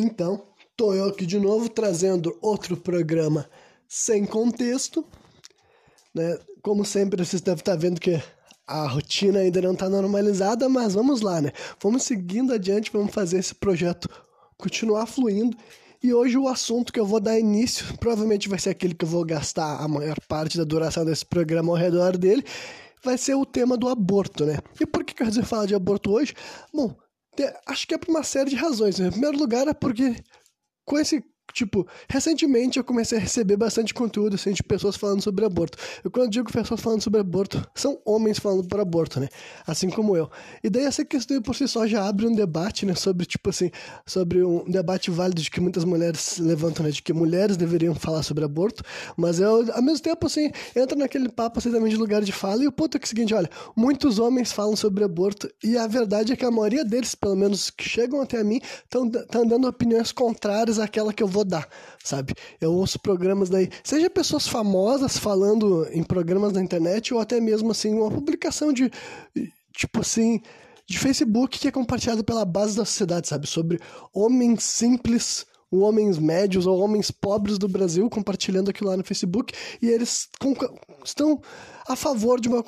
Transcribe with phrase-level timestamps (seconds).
[0.00, 0.44] Então,
[0.76, 3.50] tô eu aqui de novo trazendo outro programa
[3.88, 5.04] sem contexto,
[6.14, 6.38] né?
[6.62, 8.22] Como sempre, vocês devem estar vendo que
[8.64, 11.50] a rotina ainda não está normalizada, mas vamos lá, né?
[11.82, 14.08] Vamos seguindo adiante, vamos fazer esse projeto
[14.56, 15.56] continuar fluindo.
[16.00, 19.08] E hoje o assunto que eu vou dar início provavelmente vai ser aquele que eu
[19.08, 22.44] vou gastar a maior parte da duração desse programa ao redor dele,
[23.02, 24.58] vai ser o tema do aborto, né?
[24.80, 26.36] E por que eu resolvi falar de aborto hoje?
[26.72, 26.94] Bom,
[27.66, 28.98] acho que é por uma série de razões.
[28.98, 29.08] Né?
[29.08, 30.16] Em primeiro lugar, é porque
[30.84, 35.44] com esse Tipo, recentemente eu comecei a receber bastante conteúdo assim, de pessoas falando sobre
[35.44, 35.78] aborto.
[36.04, 39.28] Eu, quando digo pessoas falando sobre aborto, são homens falando por aborto, né?
[39.66, 40.30] Assim como eu.
[40.62, 42.94] E daí essa questão por si só já abre um debate, né?
[42.94, 43.70] Sobre, tipo assim,
[44.06, 46.92] sobre um debate válido de que muitas mulheres levantam, né?
[46.92, 48.82] De que mulheres deveriam falar sobre aborto.
[49.16, 52.62] Mas eu, ao mesmo tempo, assim, entra naquele papo assim, também de lugar de fala.
[52.62, 55.50] E o ponto é, que é o seguinte: olha, muitos homens falam sobre aborto.
[55.62, 59.46] E a verdade é que a maioria deles, pelo menos que chegam até mim, estão
[59.46, 61.68] dando opiniões contrárias àquela que eu vou dar,
[62.02, 62.34] sabe?
[62.60, 67.70] Eu ouço programas daí, seja pessoas famosas falando em programas na internet ou até mesmo
[67.70, 68.90] assim uma publicação de
[69.72, 70.40] tipo assim
[70.86, 73.46] de Facebook que é compartilhado pela base da sociedade, sabe?
[73.46, 73.78] Sobre
[74.12, 79.52] homens simples homens médios ou homens pobres do Brasil compartilhando aquilo lá no Facebook
[79.82, 80.28] e eles
[81.04, 81.40] estão
[81.86, 82.62] a favor de uma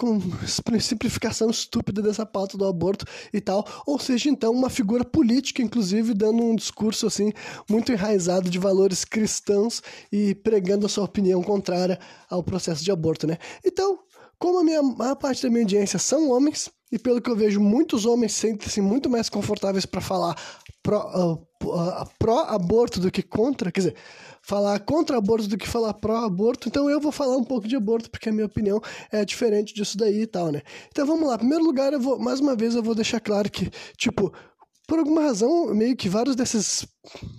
[0.80, 6.14] simplificação estúpida dessa pauta do aborto e tal, ou seja, então uma figura política, inclusive,
[6.14, 7.30] dando um discurso assim
[7.68, 11.98] muito enraizado de valores cristãos e pregando a sua opinião contrária
[12.30, 13.36] ao processo de aborto, né?
[13.64, 13.98] Então,
[14.38, 17.60] como a minha maior parte da minha audiência são homens, e pelo que eu vejo,
[17.60, 20.34] muitos homens sentem-se muito mais confortáveis para falar
[20.82, 23.96] pró-aborto uh, pró do que contra, quer dizer,
[24.42, 28.10] falar contra aborto do que falar pró-aborto, então eu vou falar um pouco de aborto,
[28.10, 28.80] porque a minha opinião
[29.12, 30.62] é diferente disso daí e tal, né?
[30.88, 33.50] Então vamos lá, em primeiro lugar, eu vou, mais uma vez, eu vou deixar claro
[33.50, 34.32] que, tipo,
[34.90, 36.84] por alguma razão, meio que vários desses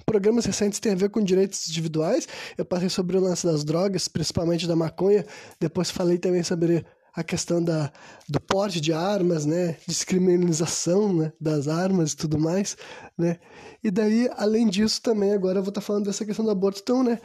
[0.05, 2.25] programas recentes têm a ver com direitos individuais.
[2.57, 5.25] Eu passei sobre o lance das drogas, principalmente da maconha,
[5.59, 7.91] depois falei também sobre a questão da,
[8.27, 12.77] do porte de armas, né, descriminalização né, das armas e tudo mais,
[13.17, 13.39] né,
[13.83, 16.79] e daí, além disso, também agora eu vou estar tá falando dessa questão do aborto,
[16.81, 17.19] então, né,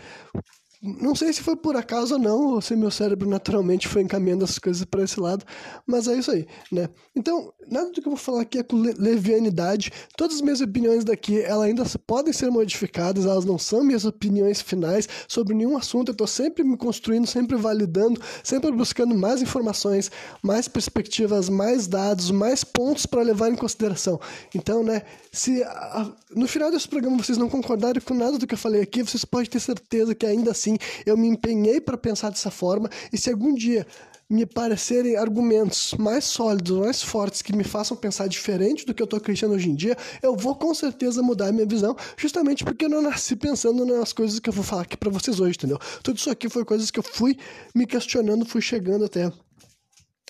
[0.82, 4.44] não sei se foi por acaso ou não, ou se meu cérebro naturalmente foi encaminhando
[4.44, 5.44] as coisas para esse lado,
[5.86, 6.88] mas é isso aí, né?
[7.14, 9.90] Então, nada do que eu vou falar aqui é com levianidade.
[10.16, 14.60] Todas as minhas opiniões daqui, elas ainda podem ser modificadas, elas não são minhas opiniões
[14.60, 16.10] finais sobre nenhum assunto.
[16.10, 20.10] Eu estou sempre me construindo, sempre validando, sempre buscando mais informações,
[20.42, 24.20] mais perspectivas, mais dados, mais pontos para levar em consideração.
[24.54, 28.54] Então, né, se a, no final desse programa vocês não concordarem com nada do que
[28.54, 31.96] eu falei aqui, vocês podem ter certeza que ainda assim assim, eu me empenhei para
[31.96, 33.86] pensar dessa forma, e se algum dia
[34.28, 39.04] me parecerem argumentos mais sólidos, mais fortes, que me façam pensar diferente do que eu
[39.04, 42.86] estou acreditando hoje em dia, eu vou com certeza mudar a minha visão, justamente porque
[42.86, 45.78] eu não nasci pensando nas coisas que eu vou falar aqui para vocês hoje, entendeu?
[46.02, 47.38] Tudo isso aqui foi coisas que eu fui
[47.72, 49.32] me questionando, fui chegando até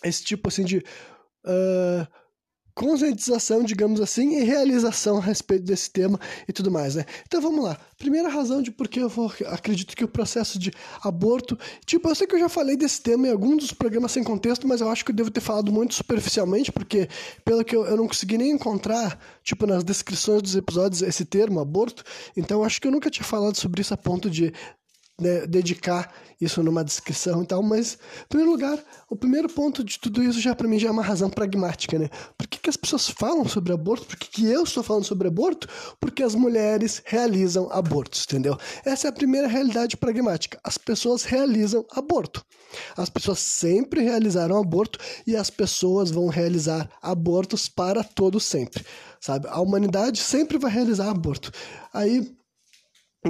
[0.04, 0.78] esse tipo assim de.
[1.46, 2.06] Uh,
[2.76, 7.06] conscientização, digamos assim, e realização a respeito desse tema e tudo mais, né?
[7.26, 7.78] Então vamos lá.
[7.96, 10.70] Primeira razão de por que eu vou, acredito que o processo de
[11.02, 14.22] aborto, tipo, eu sei que eu já falei desse tema em algum dos programas sem
[14.22, 17.08] contexto, mas eu acho que eu devo ter falado muito superficialmente, porque
[17.42, 21.60] pelo que eu, eu não consegui nem encontrar, tipo, nas descrições dos episódios esse termo,
[21.60, 22.04] aborto,
[22.36, 24.52] então eu acho que eu nunca tinha falado sobre isso a ponto de
[25.20, 27.94] né, dedicar isso numa descrição e tal, mas,
[28.24, 28.78] em primeiro lugar,
[29.08, 32.10] o primeiro ponto de tudo isso já para mim já é uma razão pragmática, né?
[32.36, 34.06] Por que, que as pessoas falam sobre aborto?
[34.06, 35.66] Por que, que eu estou falando sobre aborto?
[35.98, 38.58] Porque as mulheres realizam abortos, entendeu?
[38.84, 40.60] Essa é a primeira realidade pragmática.
[40.62, 42.44] As pessoas realizam aborto.
[42.94, 48.84] As pessoas sempre realizaram aborto e as pessoas vão realizar abortos para todo sempre,
[49.18, 49.48] sabe?
[49.48, 51.50] A humanidade sempre vai realizar aborto.
[51.92, 52.36] Aí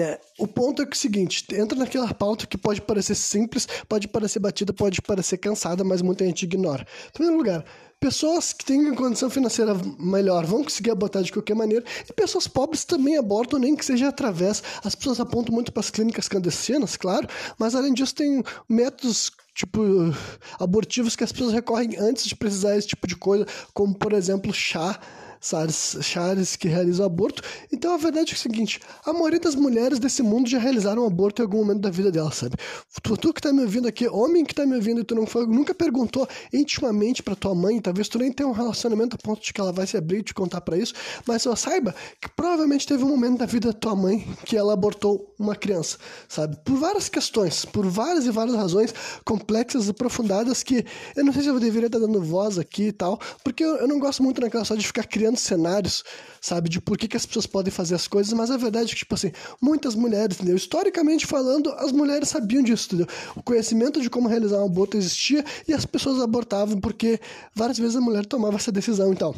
[0.03, 3.67] é, o ponto é, que é o seguinte, entra naquela pauta que pode parecer simples,
[3.89, 6.87] pode parecer batida, pode parecer cansada, mas muita gente ignora.
[7.09, 7.65] Em primeiro lugar,
[7.99, 12.85] pessoas que têm condição financeira melhor vão conseguir abortar de qualquer maneira, e pessoas pobres
[12.85, 14.63] também abortam, nem que seja através.
[14.85, 17.27] As pessoas apontam muito para as clínicas clandestinas, claro,
[17.59, 19.81] mas além disso tem métodos tipo
[20.61, 24.53] abortivos que as pessoas recorrem antes de precisar desse tipo de coisa, como por exemplo
[24.53, 25.01] chá
[26.03, 27.43] Charles que realiza o aborto.
[27.73, 31.07] Então a verdade é o seguinte: a maioria das mulheres desse mundo já realizaram um
[31.07, 32.57] aborto em algum momento da vida delas, sabe?
[33.03, 35.27] Tu, tu que tá me ouvindo aqui, homem que tá me ouvindo e tu não
[35.27, 39.43] foi, nunca perguntou intimamente para tua mãe, talvez tu nem tenha um relacionamento a ponto
[39.43, 40.95] de que ela vai se abrir e te contar para isso,
[41.27, 44.73] mas só saiba que provavelmente teve um momento da vida da tua mãe que ela
[44.73, 45.99] abortou uma criança,
[46.29, 46.57] sabe?
[46.65, 48.95] Por várias questões, por várias e várias razões
[49.25, 50.85] complexas e aprofundadas que
[51.15, 53.89] eu não sei se eu deveria estar dando voz aqui e tal, porque eu, eu
[53.89, 56.05] não gosto muito naquela só de ficar criando cenários,
[56.41, 58.89] sabe, de por que, que as pessoas podem fazer as coisas, mas a verdade é
[58.91, 60.57] que, tipo assim, muitas mulheres, entendeu?
[60.57, 63.07] Historicamente falando, as mulheres sabiam disso, entendeu?
[63.35, 67.21] O conhecimento de como realizar um aborto existia e as pessoas abortavam porque
[67.55, 69.35] várias vezes a mulher tomava essa decisão, então.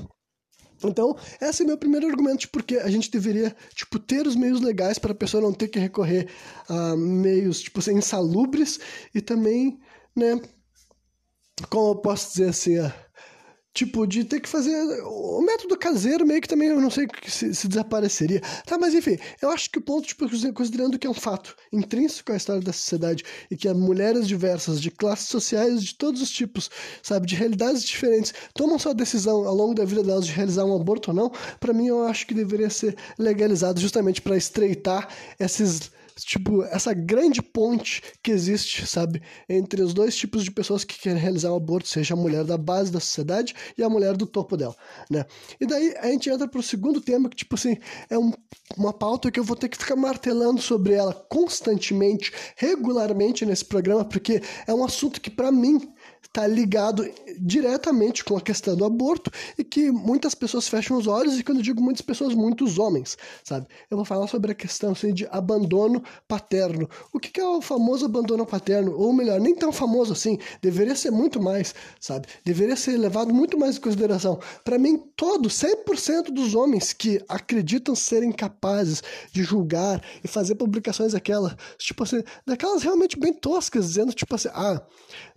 [0.84, 4.60] Então, esse é meu primeiro argumento de porque a gente deveria, tipo, ter os meios
[4.60, 6.28] legais para a pessoa não ter que recorrer
[6.68, 8.78] a meios, tipo assim, insalubres
[9.12, 9.80] e também,
[10.14, 10.40] né,
[11.68, 12.92] como eu posso dizer assim, uh,
[13.78, 14.74] Tipo, de ter que fazer.
[15.04, 18.40] O método caseiro meio que também eu não sei se, se, desapareceria.
[18.66, 22.32] Tá, mas enfim, eu acho que o ponto, tipo, considerando que é um fato intrínseco
[22.32, 26.68] à história da sociedade e que mulheres diversas, de classes sociais de todos os tipos,
[27.00, 30.74] sabe, de realidades diferentes, tomam sua decisão ao longo da vida delas de realizar um
[30.74, 35.08] aborto ou não, para mim eu acho que deveria ser legalizado justamente para estreitar
[35.38, 35.92] esses
[36.24, 41.18] tipo, essa grande ponte que existe, sabe, entre os dois tipos de pessoas que querem
[41.20, 44.56] realizar um aborto, seja a mulher da base da sociedade e a mulher do topo
[44.56, 44.74] dela,
[45.10, 45.24] né?
[45.60, 47.76] E daí a gente entra pro segundo tema, que, tipo assim,
[48.10, 48.32] é um,
[48.76, 54.04] uma pauta que eu vou ter que ficar martelando sobre ela constantemente, regularmente nesse programa,
[54.04, 55.80] porque é um assunto que, para mim,
[56.38, 61.38] está ligado diretamente com a questão do aborto e que muitas pessoas fecham os olhos
[61.38, 63.66] e quando eu digo muitas pessoas, muitos homens, sabe?
[63.90, 66.88] Eu vou falar sobre a questão assim, de abandono paterno.
[67.12, 68.96] O que, que é o famoso abandono paterno?
[68.96, 72.28] Ou melhor, nem tão famoso assim, deveria ser muito mais, sabe?
[72.44, 74.38] Deveria ser levado muito mais em consideração.
[74.64, 79.02] Para mim, todo, 100% dos homens que acreditam serem capazes
[79.32, 84.48] de julgar e fazer publicações aquelas, tipo assim, daquelas realmente bem toscas, dizendo tipo assim,
[84.52, 84.80] ah,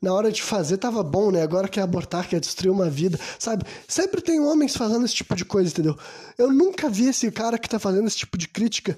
[0.02, 1.42] na hora de fazer tava bom, né?
[1.42, 3.64] Agora quer abortar, quer destruir uma vida, sabe?
[3.88, 5.98] Sempre tem homens fazendo esse tipo de coisa, entendeu?
[6.38, 8.98] Eu nunca vi esse cara que tá fazendo esse tipo de crítica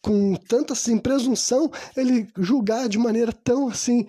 [0.00, 4.06] com tanta assim, presunção, ele julgar de maneira tão assim,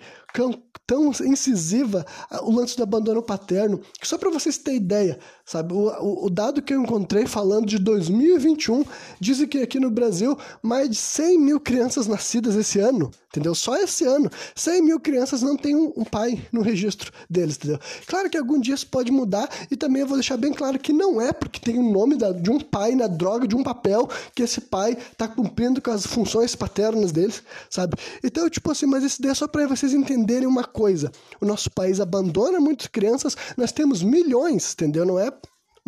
[0.88, 2.06] tão incisiva
[2.42, 6.62] o lance do abandono paterno, que só para vocês terem ideia, sabe, o, o, dado
[6.62, 8.84] que eu encontrei falando de 2021,
[9.20, 13.54] dizem que aqui no Brasil mais de 100 mil crianças nascidas esse ano, entendeu?
[13.54, 17.78] Só esse ano, 100 mil crianças não têm um, um pai no registro deles, entendeu?
[18.06, 20.92] Claro que algum dia isso pode mudar e também eu vou deixar bem claro que
[20.92, 24.08] não é porque tem o nome da, de um pai na droga de um papel
[24.34, 27.94] que esse pai tá cumprindo com as funções paternas deles, sabe?
[28.24, 31.10] Então, tipo assim, mas isso daí é só para vocês entenderem uma coisa.
[31.40, 35.04] O nosso país abandona muitas crianças, nós temos milhões, entendeu?
[35.04, 35.30] Não é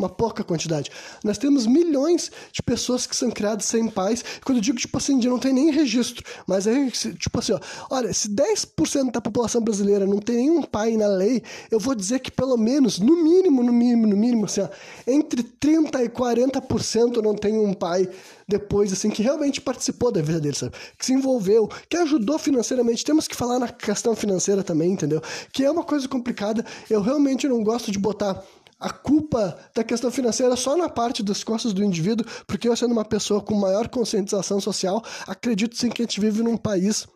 [0.01, 0.91] uma pouca quantidade.
[1.23, 4.25] Nós temos milhões de pessoas que são criadas sem pais.
[4.45, 7.61] Quando eu digo, tipo assim, de não tem nem registro, mas aí, tipo assim, ó,
[7.91, 12.21] olha, se 10% da população brasileira não tem nenhum pai na lei, eu vou dizer
[12.21, 14.69] que pelo menos, no mínimo, no mínimo, no mínimo, assim, ó,
[15.07, 18.09] entre 30% e 40% não tem um pai
[18.51, 20.75] depois, assim, que realmente participou da vida dele, sabe?
[20.99, 23.05] Que se envolveu, que ajudou financeiramente.
[23.05, 25.23] Temos que falar na questão financeira também, entendeu?
[25.53, 26.67] Que é uma coisa complicada.
[26.91, 28.43] Eu realmente não gosto de botar
[28.81, 32.93] a culpa da questão financeira só na parte das costas do indivíduo, porque eu, sendo
[32.93, 37.07] uma pessoa com maior conscientização social, acredito sim que a gente vive num país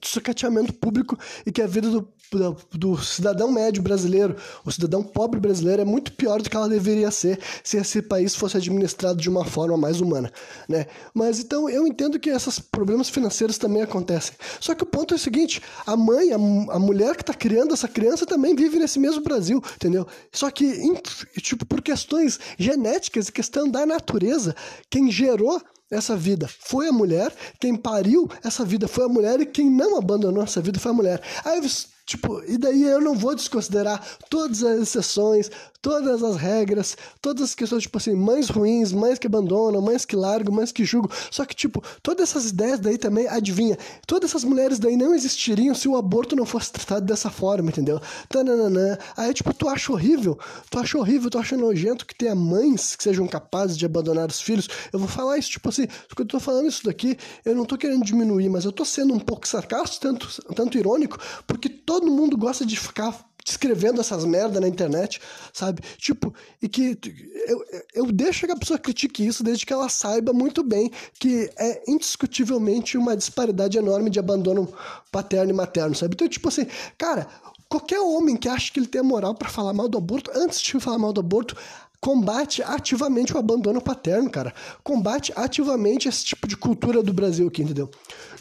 [0.00, 5.02] de sucateamento público e que a vida do, do, do, cidadão médio brasileiro, o cidadão
[5.02, 9.20] pobre brasileiro, é muito pior do que ela deveria ser se esse país fosse administrado
[9.20, 10.30] de uma forma mais humana,
[10.68, 10.86] né?
[11.14, 14.34] Mas então eu entendo que esses problemas financeiros também acontecem.
[14.60, 17.72] Só que o ponto é o seguinte: a mãe, a, a mulher que está criando
[17.72, 20.06] essa criança também vive nesse mesmo Brasil, entendeu?
[20.32, 20.92] Só que,
[21.40, 24.54] tipo, por questões genéticas e questão da natureza,
[24.90, 25.60] quem gerou
[25.90, 29.96] essa vida foi a mulher, quem pariu essa vida foi a mulher e quem não
[29.96, 31.22] abandonou essa vida foi a mulher.
[31.44, 31.60] Aí
[32.06, 35.50] Tipo, e daí eu não vou desconsiderar todas as exceções,
[35.82, 40.14] todas as regras, todas as questões, tipo assim, mães ruins, mães que abandonam, mães que
[40.14, 41.10] largam, mães que julgam.
[41.32, 45.74] Só que, tipo, todas essas ideias daí também, adivinha, todas essas mulheres daí não existiriam
[45.74, 48.00] se o aborto não fosse tratado dessa forma, entendeu?
[48.28, 48.98] Tananana.
[49.16, 50.38] Aí, tipo, tu acha horrível,
[50.70, 54.40] tu acha horrível, tu acha nojento que tenha mães que sejam capazes de abandonar os
[54.40, 54.68] filhos.
[54.92, 57.76] Eu vou falar isso, tipo assim, porque eu tô falando isso daqui, eu não tô
[57.76, 62.36] querendo diminuir, mas eu tô sendo um pouco sarcástico, tanto, tanto irônico, porque todo mundo
[62.36, 65.20] gosta de ficar escrevendo essas merda na internet,
[65.52, 65.80] sabe?
[65.98, 66.98] Tipo, e que
[67.46, 71.48] eu, eu deixo que a pessoa critique isso desde que ela saiba muito bem que
[71.56, 74.68] é indiscutivelmente uma disparidade enorme de abandono
[75.12, 76.14] paterno e materno, sabe?
[76.14, 76.66] Então, tipo assim,
[76.98, 77.28] cara,
[77.68, 80.80] qualquer homem que acha que ele tem moral para falar mal do aborto, antes de
[80.80, 81.56] falar mal do aborto,
[82.00, 84.52] combate ativamente o abandono paterno, cara.
[84.82, 87.90] Combate ativamente esse tipo de cultura do Brasil aqui, entendeu?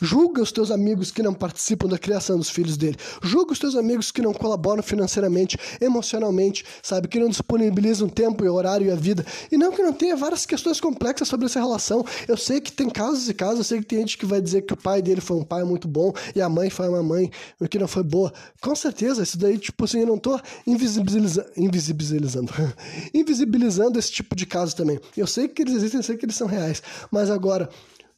[0.02, 2.98] Julga os teus amigos que não participam da criação dos filhos dele.
[3.22, 7.08] Julga os teus amigos que não colaboram financeiramente, emocionalmente, sabe?
[7.08, 9.25] Que não disponibilizam tempo e horário e a vida.
[9.52, 12.06] E não que não tenha várias questões complexas sobre essa relação.
[12.28, 14.64] Eu sei que tem casos e casos, eu sei que tem gente que vai dizer
[14.64, 17.32] que o pai dele foi um pai muito bom e a mãe foi uma mãe
[17.70, 18.34] que não foi boa.
[18.62, 22.52] Com certeza, isso daí, tipo assim, eu não tô invisibiliza invisibilizando,
[23.14, 25.00] invisibilizando esse tipo de caso também.
[25.16, 26.82] Eu sei que eles existem, eu sei que eles são reais.
[27.12, 27.70] Mas agora,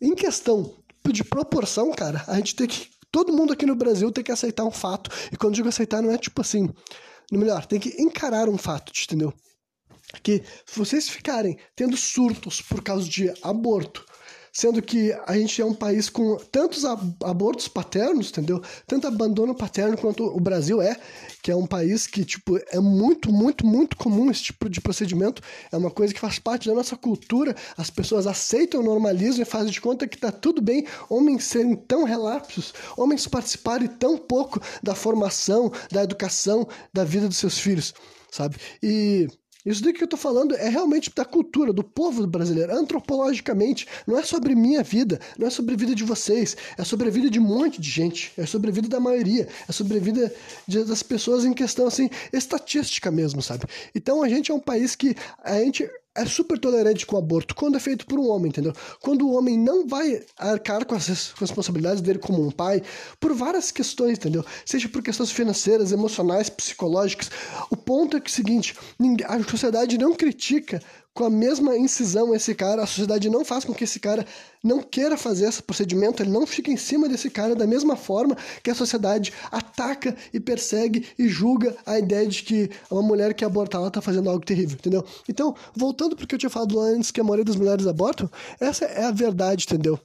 [0.01, 0.71] em questão
[1.11, 2.89] de proporção, cara, a gente tem que.
[3.11, 5.09] Todo mundo aqui no Brasil tem que aceitar um fato.
[5.31, 6.69] E quando digo aceitar, não é tipo assim.
[7.31, 9.33] Melhor, tem que encarar um fato, entendeu?
[10.23, 14.05] Que se vocês ficarem tendo surtos por causa de aborto,
[14.57, 18.59] sendo que a gente é um país com tantos abortos paternos, entendeu?
[18.87, 20.99] Tanto abandono paterno quanto o Brasil é,
[21.43, 25.43] que é um país que, tipo, é muito, muito, muito comum esse tipo de procedimento,
[25.71, 29.71] é uma coisa que faz parte da nossa cultura, as pessoas aceitam, normalizam e fazem
[29.71, 34.95] de conta que tá tudo bem homens serem tão relapsos, homens participarem tão pouco da
[34.95, 37.93] formação, da educação, da vida dos seus filhos,
[38.31, 38.57] sabe?
[38.81, 39.27] E
[39.71, 43.85] isso daqui que eu tô falando é realmente da cultura, do povo brasileiro, antropologicamente.
[44.07, 47.11] Não é sobre minha vida, não é sobre a vida de vocês, é sobre a
[47.11, 49.99] vida de um monte de gente, é sobre a vida da maioria, é sobre a
[49.99, 50.33] vida
[50.67, 53.65] das pessoas em questão, assim, estatística mesmo, sabe?
[53.93, 57.55] Então a gente é um país que a gente é super tolerante com o aborto
[57.55, 58.73] quando é feito por um homem, entendeu?
[58.99, 62.81] Quando o homem não vai arcar com as responsabilidades dele como um pai,
[63.19, 64.43] por várias questões, entendeu?
[64.65, 67.29] Seja por questões financeiras, emocionais, psicológicas.
[67.69, 68.75] O ponto é que é o seguinte:
[69.25, 70.81] a sociedade não critica
[71.17, 74.23] com a mesma incisão esse cara, a sociedade não faz com que esse cara
[74.63, 78.37] não queira fazer esse procedimento, ele não fica em cima desse cara da mesma forma
[78.61, 83.43] que a sociedade ataca e persegue e julga a ideia de que uma mulher que
[83.43, 85.03] abortar ela tá fazendo algo terrível, entendeu?
[85.27, 89.05] Então, voltando porque eu tinha falado antes que a maioria das mulheres abortam, essa é
[89.05, 89.99] a verdade, entendeu?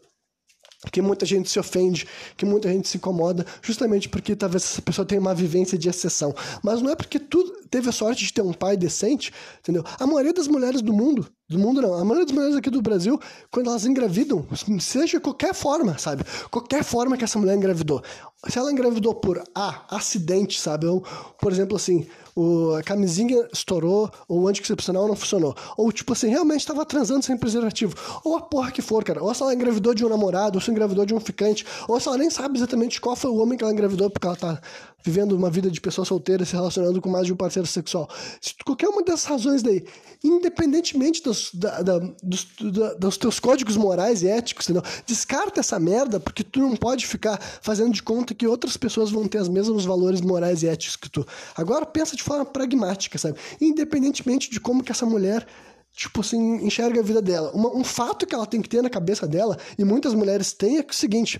[0.90, 5.06] Que muita gente se ofende, que muita gente se incomoda, justamente porque talvez essa pessoa
[5.06, 6.34] tenha uma vivência de exceção.
[6.62, 9.84] Mas não é porque tu teve a sorte de ter um pai decente, entendeu?
[9.98, 12.80] A maioria das mulheres do mundo, do mundo não, a maioria das mulheres aqui do
[12.80, 13.20] Brasil,
[13.50, 14.46] quando elas engravidam,
[14.80, 16.24] seja qualquer forma, sabe?
[16.50, 18.02] Qualquer forma que essa mulher engravidou.
[18.48, 20.86] Se ela engravidou por A, acidente, sabe?
[20.86, 21.04] Ou,
[21.38, 25.54] por exemplo, assim, o, a camisinha estourou, ou o anticoncepcional não funcionou.
[25.76, 27.94] Ou, tipo assim, realmente estava transando sem preservativo.
[28.24, 29.22] Ou a porra que for, cara.
[29.22, 32.08] Ou se ela engravidou de um namorado, ou se engravidou de um ficante, ou se
[32.08, 34.60] ela nem sabe exatamente qual foi o homem que ela engravidou, porque ela tá
[35.04, 38.08] vivendo uma vida de pessoa solteira, se relacionando com mais de um parceiro sexual.
[38.40, 39.84] Se qualquer uma dessas razões daí,
[40.22, 44.82] independentemente dos, da, da, dos, da, dos teus códigos morais e éticos, entendeu?
[45.06, 49.26] descarta essa merda, porque tu não pode ficar fazendo de conta que outras pessoas vão
[49.26, 51.26] ter os mesmos valores morais e éticos que tu.
[51.56, 53.38] Agora pensa de forma pragmática, sabe?
[53.60, 55.46] Independentemente de como que essa mulher
[55.94, 57.50] tipo assim, enxerga a vida dela.
[57.52, 60.78] Uma, um fato que ela tem que ter na cabeça dela, e muitas mulheres têm,
[60.78, 61.38] é o seguinte: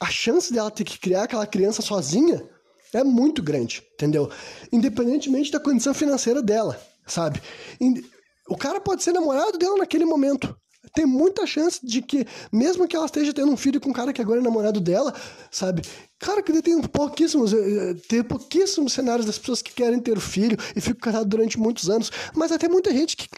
[0.00, 2.42] a chance dela ter que criar aquela criança sozinha
[2.92, 4.30] é muito grande, entendeu?
[4.72, 7.40] Independentemente da condição financeira dela, sabe?
[8.48, 10.56] O cara pode ser namorado dela naquele momento.
[10.94, 14.12] Tem muita chance de que, mesmo que ela esteja tendo um filho com um cara
[14.12, 15.14] que agora é namorado dela,
[15.50, 15.82] sabe?
[16.18, 20.80] Claro que tem pouquíssimos, eh, tem pouquíssimos cenários das pessoas que querem ter filho e
[20.80, 23.28] ficam casados durante muitos anos, mas até muita gente que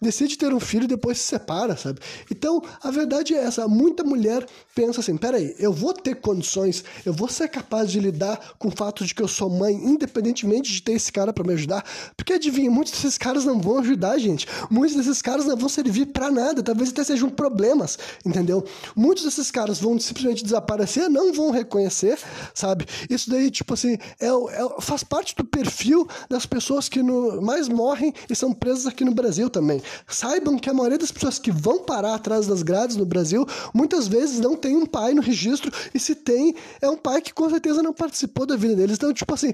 [0.00, 2.00] decide ter um filho e depois se separa, sabe?
[2.30, 3.66] Então, a verdade é essa.
[3.68, 8.54] Muita mulher pensa assim: peraí, eu vou ter condições, eu vou ser capaz de lidar
[8.58, 11.52] com o fato de que eu sou mãe, independentemente de ter esse cara para me
[11.54, 11.84] ajudar.
[12.16, 14.46] Porque adivinha, muitos desses caras não vão ajudar, gente.
[14.70, 18.64] Muitos desses caras não vão servir para nada, talvez até sejam problemas, entendeu?
[18.96, 22.18] Muitos desses caras vão simplesmente desaparecer, não vão reconhecer,
[22.54, 22.86] sabe?
[23.08, 27.68] Isso daí, tipo assim, é, é faz parte do perfil das pessoas que no, mais
[27.68, 31.50] morrem e são presas aqui no Brasil também Saibam que a maioria das pessoas que
[31.50, 35.72] vão parar atrás das grades no Brasil, muitas vezes não tem um pai no registro,
[35.94, 38.96] e se tem, é um pai que com certeza não participou da vida deles.
[38.96, 39.52] Então, tipo assim,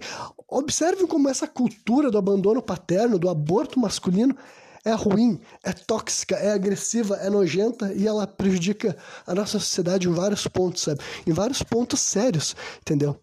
[0.48, 4.36] observem como essa cultura do abandono paterno, do aborto masculino,
[4.84, 10.12] é ruim, é tóxica, é agressiva, é nojenta e ela prejudica a nossa sociedade em
[10.12, 11.00] vários pontos, sabe?
[11.26, 13.20] Em vários pontos sérios, entendeu?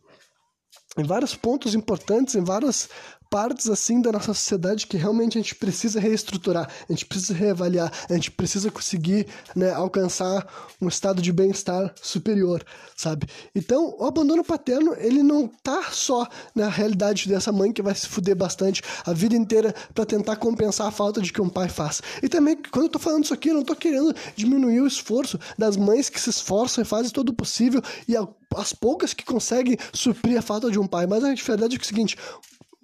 [0.97, 2.89] Em vários pontos importantes, em várias
[3.35, 7.91] partes assim da nossa sociedade que realmente a gente precisa reestruturar, a gente precisa reavaliar,
[8.09, 10.47] a gente precisa conseguir né, alcançar
[10.81, 12.63] um estado de bem-estar superior,
[12.95, 13.27] sabe?
[13.53, 16.25] Então, o abandono paterno, ele não tá só
[16.55, 20.87] na realidade dessa mãe que vai se fuder bastante a vida inteira para tentar compensar
[20.87, 22.01] a falta de que um pai faz.
[22.23, 25.37] E também, quando eu tô falando isso aqui, eu não tô querendo diminuir o esforço
[25.57, 28.15] das mães que se esforçam e fazem todo o possível e
[28.55, 31.81] as poucas que conseguem suprir a falta de um pai, mas a verdade é, é
[31.81, 32.15] o seguinte,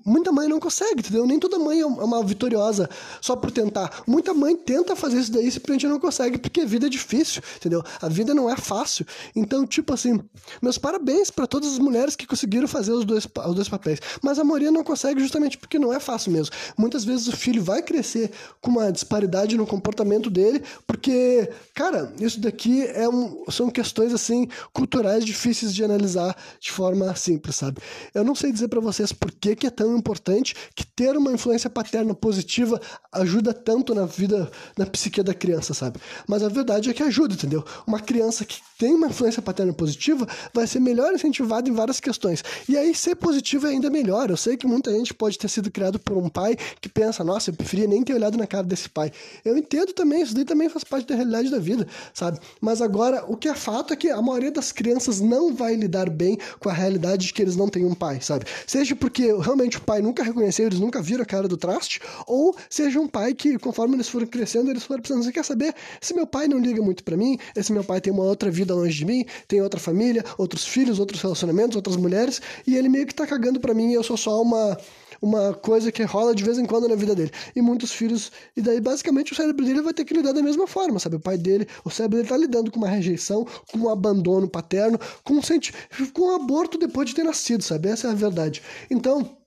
[0.06, 1.26] muita mãe não consegue, entendeu?
[1.26, 2.90] Nem toda mãe é uma vitoriosa
[3.20, 4.04] só por tentar.
[4.08, 7.84] Muita mãe tenta fazer isso daí simplesmente não consegue, porque a vida é difícil, entendeu?
[8.02, 9.06] A vida não é fácil.
[9.36, 10.20] Então, tipo assim,
[10.62, 14.00] meus parabéns para todas as mulheres que conseguiram fazer os dois, os dois papéis.
[14.22, 16.54] Mas a maioria não consegue justamente porque não é fácil mesmo.
[16.78, 22.40] Muitas vezes o filho vai crescer com uma disparidade no comportamento dele, porque, cara, isso
[22.40, 27.80] daqui é um, são questões assim culturais difíceis de analisar de forma simples, sabe?
[28.14, 31.32] Eu não sei dizer para vocês por que, que é tão importante que ter uma
[31.32, 32.80] influência paterna positiva
[33.12, 36.00] ajuda tanto na vida, na psique da criança, sabe?
[36.28, 37.64] Mas a verdade é que ajuda, entendeu?
[37.86, 42.44] Uma criança que tem uma influência paterna positiva vai ser melhor incentivada em várias questões.
[42.68, 44.30] E aí ser positivo é ainda melhor.
[44.30, 47.50] Eu sei que muita gente pode ter sido criado por um pai que pensa, nossa,
[47.50, 49.12] eu preferia nem ter olhado na cara desse pai.
[49.44, 52.40] Eu entendo também, isso daí também faz parte da realidade da vida, sabe?
[52.60, 56.10] Mas agora, o que é fato é que a maioria das crianças não vai lidar
[56.10, 58.46] bem com a realidade de que eles não têm um pai, sabe?
[58.66, 63.00] Seja porque realmente pai nunca reconheceu, eles nunca viram a cara do traste, ou seja
[63.00, 65.74] um pai que, conforme eles foram crescendo, eles foram pensando, você quer saber?
[66.00, 68.74] Se meu pai não liga muito para mim, esse meu pai tem uma outra vida
[68.74, 73.06] longe de mim, tem outra família, outros filhos, outros relacionamentos, outras mulheres, e ele meio
[73.06, 74.78] que tá cagando para mim e eu sou só uma
[75.22, 77.32] uma coisa que rola de vez em quando na vida dele.
[77.56, 80.66] E muitos filhos, e daí basicamente o cérebro dele vai ter que lidar da mesma
[80.66, 81.18] forma, sabe?
[81.18, 85.00] O pai dele, o cérebro dele tá lidando com uma rejeição, com um abandono paterno,
[85.24, 85.74] com um, senti
[86.14, 87.90] com um aborto depois de ter nascido, sabe?
[87.90, 88.64] Essa é a verdade.
[88.90, 89.38] Então,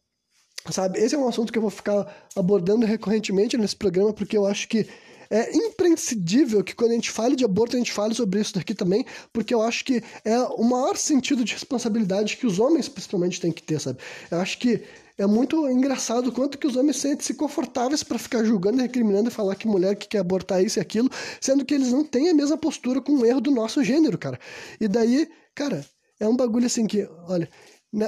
[0.71, 4.47] sabe, esse é um assunto que eu vou ficar abordando recorrentemente nesse programa, porque eu
[4.47, 4.87] acho que
[5.31, 8.75] é imprescindível que quando a gente fale de aborto, a gente fale sobre isso daqui
[8.75, 13.41] também, porque eu acho que é o maior sentido de responsabilidade que os homens, principalmente,
[13.41, 13.99] têm que ter, sabe?
[14.31, 14.83] Eu acho que
[15.17, 19.33] é muito engraçado o quanto que os homens sentem-se confortáveis para ficar julgando, recriminando e
[19.33, 22.35] falar que mulher que quer abortar isso e aquilo, sendo que eles não têm a
[22.35, 24.39] mesma postura com o erro do nosso gênero, cara.
[24.81, 25.85] E daí, cara,
[26.19, 27.49] é um bagulho assim que, olha,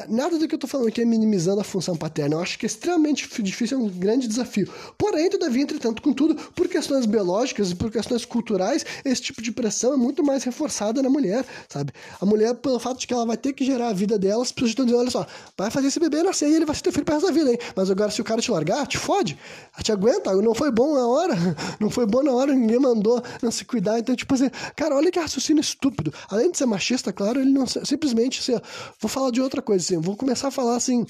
[0.09, 2.35] Nada do que eu tô falando aqui é minimizando a função paterna.
[2.35, 4.69] Eu acho que é extremamente difícil, é um grande desafio.
[4.99, 9.95] Porém, todavia, entretanto, contudo, por questões biológicas e por questões culturais, esse tipo de pressão
[9.95, 11.93] é muito mais reforçada na mulher, sabe?
[12.21, 14.51] A mulher, pelo fato de que ela vai ter que gerar a vida dela, as
[14.51, 15.25] pessoas estão dizendo, olha só,
[15.57, 17.53] vai fazer esse bebê nascer e ele vai ser teu filho pro resto da vida,
[17.53, 17.59] hein?
[17.77, 19.39] Mas agora, se o cara te largar, te fode,
[19.85, 21.35] te aguenta, não foi bom na hora,
[21.79, 24.01] não foi bom na hora, ninguém mandou não se cuidar.
[24.01, 26.13] Então, tipo assim, cara, olha que raciocínio estúpido.
[26.29, 28.61] Além de ser machista, claro, ele não simplesmente, assim,
[29.01, 31.07] vou falar de outra coisa coisa assim, vou começar a falar assim,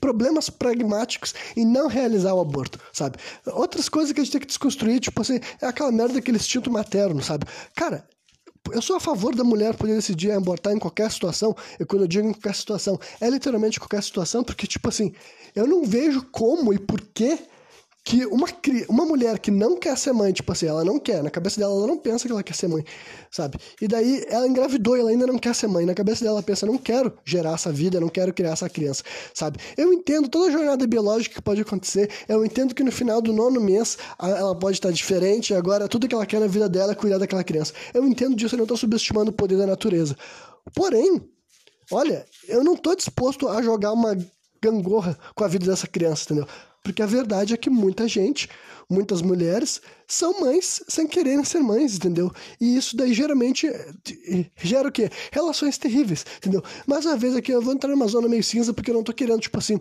[0.00, 3.18] problemas pragmáticos em não realizar o aborto, sabe?
[3.46, 6.70] Outras coisas que a gente tem que desconstruir, tipo assim, é aquela merda daquele instinto
[6.70, 7.46] materno, sabe?
[7.74, 8.06] Cara,
[8.72, 12.08] eu sou a favor da mulher poder decidir abortar em qualquer situação, e quando eu
[12.08, 15.12] digo em qualquer situação, é literalmente qualquer situação, porque, tipo assim,
[15.54, 17.38] eu não vejo como e por que
[18.04, 18.46] que uma,
[18.88, 21.72] uma mulher que não quer ser mãe, tipo assim, ela não quer, na cabeça dela
[21.74, 22.84] ela não pensa que ela quer ser mãe,
[23.30, 23.58] sabe?
[23.80, 26.42] E daí ela engravidou e ela ainda não quer ser mãe, na cabeça dela ela
[26.42, 29.02] pensa, não quero gerar essa vida, não quero criar essa criança,
[29.34, 29.58] sabe?
[29.76, 33.32] Eu entendo toda a jornada biológica que pode acontecer, eu entendo que no final do
[33.32, 36.94] nono mês ela pode estar diferente, agora tudo que ela quer na vida dela é
[36.94, 37.74] cuidar daquela criança.
[37.92, 40.16] Eu entendo disso, eu não estou subestimando o poder da natureza.
[40.74, 41.20] Porém,
[41.92, 44.16] olha, eu não estou disposto a jogar uma
[44.62, 46.46] gangorra com a vida dessa criança, entendeu?
[46.82, 48.48] Porque a verdade é que muita gente,
[48.88, 52.32] muitas mulheres, são mães sem quererem ser mães, entendeu?
[52.60, 55.08] E isso daí geralmente eh, gera o quê?
[55.30, 56.62] Relações terríveis, entendeu?
[56.84, 59.12] Mais uma vez aqui eu vou entrar numa zona meio cinza porque eu não tô
[59.12, 59.80] querendo, tipo assim,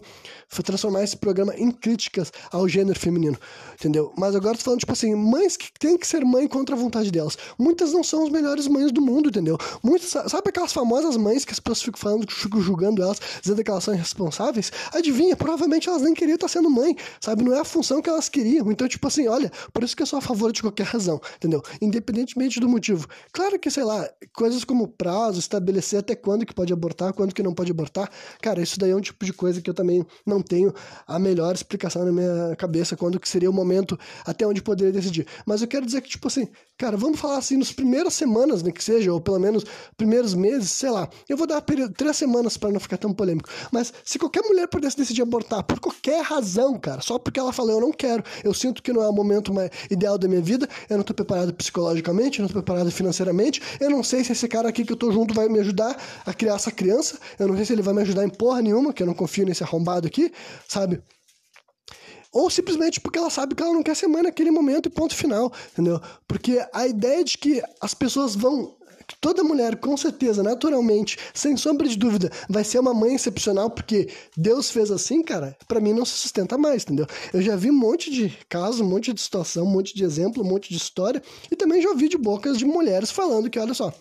[0.63, 3.37] transformar esse programa em críticas ao gênero feminino,
[3.73, 4.13] entendeu?
[4.15, 7.09] Mas agora tô falando, tipo assim, mães que têm que ser mãe contra a vontade
[7.09, 7.35] delas.
[7.57, 9.57] Muitas não são as melhores mães do mundo, entendeu?
[9.81, 13.71] Muitas, sabe aquelas famosas mães que as pessoas ficam falando, ficam julgando elas, dizendo que
[13.71, 14.71] elas são irresponsáveis?
[14.93, 17.43] Adivinha, provavelmente elas nem queriam estar sendo mãe, sabe?
[17.43, 18.71] Não é a função que elas queriam.
[18.71, 21.61] Então, tipo assim, olha, por isso que eu sou a favor de qualquer razão, entendeu?
[21.81, 23.07] Independentemente do motivo.
[23.31, 27.43] Claro que, sei lá, coisas como prazo, estabelecer até quando que pode abortar, quando que
[27.43, 28.09] não pode abortar,
[28.41, 30.73] cara, isso daí é um tipo de coisa que eu também não tenho
[31.07, 35.27] a melhor explicação na minha cabeça, quando que seria o momento até onde poderia decidir.
[35.45, 36.47] Mas eu quero dizer que, tipo assim,
[36.77, 39.65] cara, vamos falar assim, nos primeiras semanas, né, que seja, ou pelo menos
[39.97, 43.93] primeiros meses, sei lá, eu vou dar três semanas para não ficar tão polêmico, mas
[44.03, 47.81] se qualquer mulher pudesse decidir abortar por qualquer razão, cara, só porque ela falou, eu
[47.81, 50.97] não quero, eu sinto que não é o momento mais ideal da minha vida, eu
[50.97, 54.69] não tô preparado psicologicamente, eu não tô preparado financeiramente, eu não sei se esse cara
[54.69, 57.65] aqui que eu tô junto vai me ajudar a criar essa criança, eu não sei
[57.65, 60.31] se ele vai me ajudar em porra nenhuma, que eu não confio nesse arrombado aqui,
[60.67, 61.01] sabe?
[62.31, 65.15] ou simplesmente porque ela sabe que ela não quer ser mãe naquele momento e ponto
[65.15, 65.99] final, entendeu?
[66.27, 68.75] Porque a ideia de que as pessoas vão
[69.19, 74.09] toda mulher, com certeza, naturalmente, sem sombra de dúvida, vai ser uma mãe excepcional porque
[74.35, 77.07] Deus fez assim, cara, para mim não se sustenta mais, entendeu?
[77.33, 80.43] Eu já vi um monte de casos, um monte de situação, um monte de exemplo,
[80.43, 83.73] um monte de história, e também já ouvi de bocas de mulheres falando que, olha
[83.73, 83.93] só,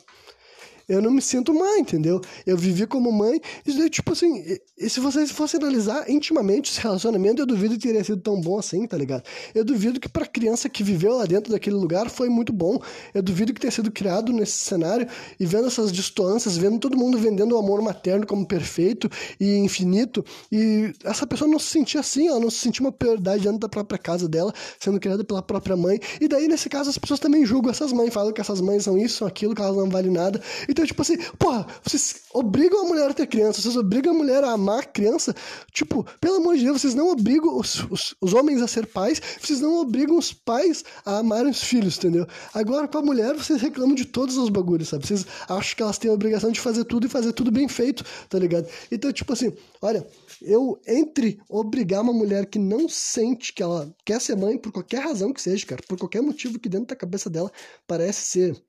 [0.89, 2.21] eu não me sinto mãe, entendeu?
[2.47, 6.81] Eu vivi como mãe, isso daí, tipo assim, e se vocês fossem analisar intimamente esse
[6.81, 9.23] relacionamento, eu duvido que teria sido tão bom assim, tá ligado?
[9.55, 12.79] Eu duvido que pra criança que viveu lá dentro daquele lugar foi muito bom.
[13.13, 15.07] Eu duvido que tenha sido criado nesse cenário
[15.39, 20.25] e vendo essas distâncias, vendo todo mundo vendendo o amor materno como perfeito e infinito,
[20.51, 23.69] e essa pessoa não se sentia assim, ela não se sentia uma prioridade dentro da
[23.69, 26.01] própria casa dela, sendo criada pela própria mãe.
[26.21, 28.97] E daí, nesse caso, as pessoas também julgam essas mães, falam que essas mães são
[28.97, 30.41] isso, são aquilo, que elas não valem nada.
[30.79, 34.45] Então, tipo assim, porra, vocês obrigam a mulher a ter criança, vocês obrigam a mulher
[34.45, 35.35] a amar a criança.
[35.73, 39.21] Tipo, pelo amor de Deus, vocês não obrigam os, os, os homens a ser pais,
[39.41, 42.29] vocês não obrigam os pais a amarem os filhos, entendeu?
[42.55, 45.05] Agora, com a mulher, vocês reclamam de todos os bagulhos, sabe?
[45.05, 48.05] Vocês acham que elas têm a obrigação de fazer tudo e fazer tudo bem feito,
[48.29, 48.69] tá ligado?
[48.89, 50.07] Então, tipo assim, olha,
[50.41, 55.01] eu, entre obrigar uma mulher que não sente que ela quer ser mãe, por qualquer
[55.01, 57.51] razão que seja, cara, por qualquer motivo que dentro da cabeça dela
[57.85, 58.68] parece ser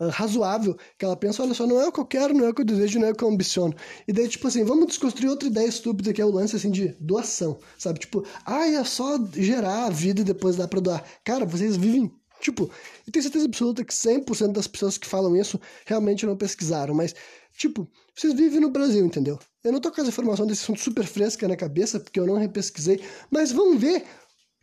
[0.00, 2.48] uh, razoável, que ela pensa, olha só, não é o que eu quero, não é
[2.50, 3.74] o que eu desejo, não é o que eu ambiciono.
[4.06, 6.88] E daí, tipo assim, vamos desconstruir outra ideia estúpida que é o lance, assim, de
[7.00, 8.00] doação, sabe?
[8.00, 11.04] Tipo, ah, é só gerar a vida e depois dá pra doar.
[11.24, 12.70] Cara, vocês vivem Tipo,
[13.06, 17.14] e tenho certeza absoluta que 100% das pessoas que falam isso realmente não pesquisaram, mas,
[17.56, 19.38] tipo, vocês vivem no Brasil, entendeu?
[19.64, 22.36] Eu não tô com essa informação desse assunto super fresca na cabeça, porque eu não
[22.36, 24.04] repesquisei, mas vamos ver,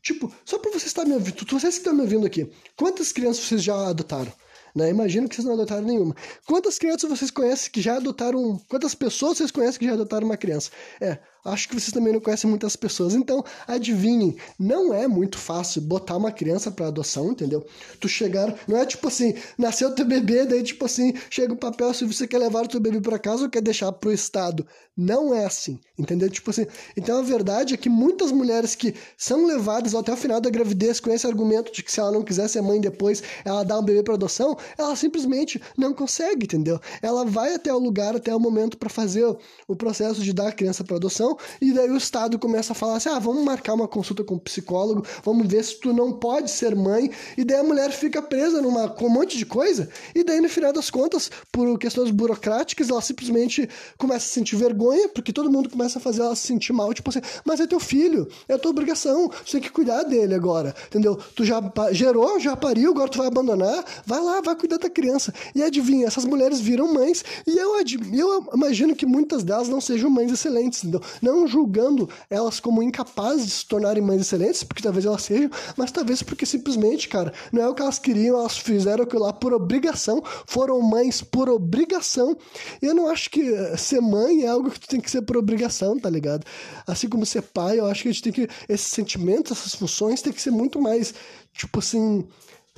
[0.01, 3.43] tipo, só pra vocês estarem me ouvindo, vocês que estão me ouvindo aqui, quantas crianças
[3.43, 4.31] vocês já adotaram?
[4.75, 4.89] Né?
[4.89, 6.13] Imagino que vocês não adotaram nenhuma.
[6.45, 8.59] Quantas crianças vocês conhecem que já adotaram.
[8.67, 10.69] Quantas pessoas vocês conhecem que já adotaram uma criança?
[10.99, 13.13] É, acho que vocês também não conhecem muitas pessoas.
[13.13, 17.65] Então, adivinhem, não é muito fácil botar uma criança para adoção, entendeu?
[17.99, 21.93] Tu chegar, não é tipo assim, nasceu teu bebê, daí tipo assim, chega o papel
[21.93, 24.65] se você quer levar o teu bebê para casa ou quer deixar pro estado.
[24.97, 26.29] Não é assim, entendeu?
[26.29, 30.39] Tipo assim, então a verdade é que muitas mulheres que são levadas até o final
[30.39, 33.63] da gravidez com esse argumento de que se ela não quiser ser mãe depois, ela
[33.63, 36.79] dá um bebê para adoção, ela simplesmente não consegue, entendeu?
[37.01, 39.25] Ela vai até o lugar, até o momento para fazer
[39.67, 42.97] o processo de dar a criança para adoção e daí o Estado começa a falar
[42.97, 46.51] assim: ah, vamos marcar uma consulta com um psicólogo, vamos ver se tu não pode
[46.51, 50.23] ser mãe, e daí a mulher fica presa numa, com um monte de coisa, e
[50.23, 55.31] daí no final das contas, por questões burocráticas, ela simplesmente começa a sentir vergonha, porque
[55.33, 58.27] todo mundo começa a fazer ela se sentir mal, tipo assim, mas é teu filho,
[58.47, 61.15] é tua obrigação, você tem que cuidar dele agora, entendeu?
[61.35, 65.33] Tu já gerou, já pariu, agora tu vai abandonar, vai lá, vai cuidar da criança.
[65.53, 67.75] E adivinha, essas mulheres viram mães, e eu,
[68.13, 71.01] eu imagino que muitas delas não sejam mães excelentes, entendeu?
[71.25, 75.91] Não julgando elas como incapazes de se tornarem mães excelentes, porque talvez elas sejam, mas
[75.91, 79.51] talvez porque simplesmente, cara, não é o que elas queriam, elas fizeram aquilo lá por
[79.51, 82.37] obrigação, foram mães por obrigação.
[82.79, 83.41] Eu não acho que
[83.75, 86.45] ser mãe é algo que tu tem que ser por obrigação, tá ligado?
[86.85, 88.47] Assim como ser pai, eu acho que a gente tem que.
[88.69, 91.13] Esses sentimentos, essas funções, tem que ser muito mais,
[91.53, 92.23] tipo assim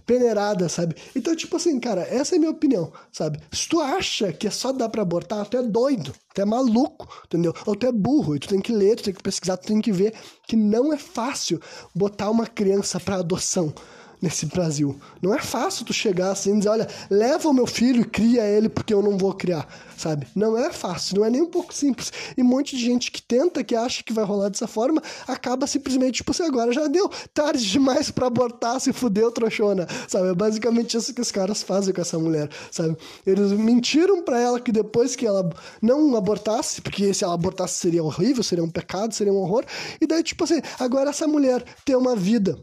[0.08, 0.96] peneirada, sabe?
[1.13, 3.39] Então, tipo assim, cara, essa é a minha opinião, sabe?
[3.52, 7.08] Se tu acha que é só dar pra abortar, tu é doido, tu é maluco,
[7.26, 7.54] entendeu?
[7.65, 9.82] Ou tu é burro, e tu tem que ler, tu tem que pesquisar, tu tem
[9.82, 10.13] que ver
[10.48, 11.62] que não é fácil
[11.93, 13.74] botar uma criança pra adoção
[14.21, 14.95] nesse Brasil.
[15.21, 18.43] Não é fácil tu chegar assim e dizer, olha, leva o meu filho e cria
[18.43, 20.27] ele porque eu não vou criar, sabe?
[20.36, 22.12] Não é fácil, não é nem um pouco simples.
[22.36, 25.67] E um monte de gente que tenta, que acha que vai rolar dessa forma, acaba
[25.67, 30.30] simplesmente, tipo assim, agora já deu tarde demais para abortar, se fudeu, trouxona, sabe?
[30.30, 32.97] É basicamente isso que os caras fazem com essa mulher, sabe?
[33.25, 35.49] Eles mentiram para ela que depois que ela
[35.82, 39.63] não abortasse, porque se ela abortasse seria horrível, seria um pecado, seria um horror,
[40.01, 42.58] e daí, tipo assim, agora essa mulher tem uma vida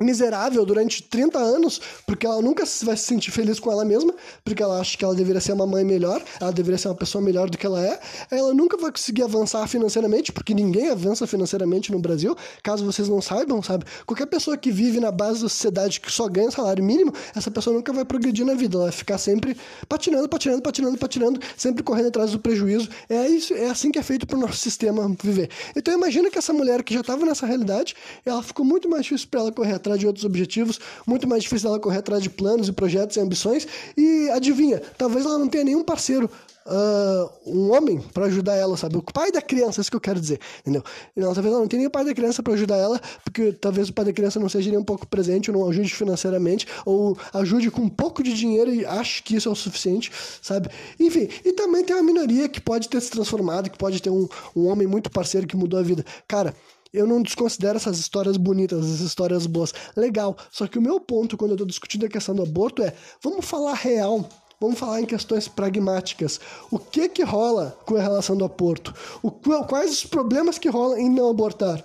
[0.00, 4.62] miserável durante 30 anos, porque ela nunca vai se sentir feliz com ela mesma, porque
[4.62, 7.48] ela acha que ela deveria ser uma mãe melhor, ela deveria ser uma pessoa melhor
[7.48, 7.98] do que ela é.
[8.30, 13.22] Ela nunca vai conseguir avançar financeiramente, porque ninguém avança financeiramente no Brasil, caso vocês não
[13.22, 13.84] saibam, sabe?
[14.04, 17.74] Qualquer pessoa que vive na base da sociedade que só ganha salário mínimo, essa pessoa
[17.74, 19.56] nunca vai progredir na vida, ela vai ficar sempre
[19.88, 22.88] patinando, patinando, patinando, patinando, sempre correndo atrás do prejuízo.
[23.08, 25.48] É isso, é assim que é feito para o nosso sistema viver.
[25.74, 29.28] Então imagina que essa mulher que já estava nessa realidade, ela ficou muito mais difícil
[29.30, 32.68] para ela correr atrás de outros objetivos, muito mais difícil ela correr atrás de planos
[32.68, 33.66] e projetos e ambições.
[33.96, 36.28] E adivinha, talvez ela não tenha nenhum parceiro
[36.68, 38.96] Uh, um homem para ajudar ela, sabe?
[38.96, 40.82] O pai da criança, é isso que eu quero dizer, entendeu?
[41.14, 44.04] Talvez ela não tenha o pai da criança para ajudar ela, porque talvez o pai
[44.04, 47.82] da criança não seja nem um pouco presente, ou não ajude financeiramente, ou ajude com
[47.82, 50.10] um pouco de dinheiro e ache que isso é o suficiente,
[50.42, 50.68] sabe?
[50.98, 54.26] Enfim, e também tem uma minoria que pode ter se transformado, que pode ter um,
[54.56, 56.04] um homem muito parceiro que mudou a vida.
[56.26, 56.52] Cara,
[56.96, 59.74] eu não desconsidero essas histórias bonitas, essas histórias boas.
[59.96, 60.36] Legal.
[60.50, 63.44] Só que o meu ponto quando eu estou discutindo a questão do aborto é: vamos
[63.44, 64.28] falar real.
[64.58, 66.40] Vamos falar em questões pragmáticas.
[66.70, 68.94] O que que rola com a relação do aborto?
[69.22, 71.84] O, quais os problemas que rolam em não abortar?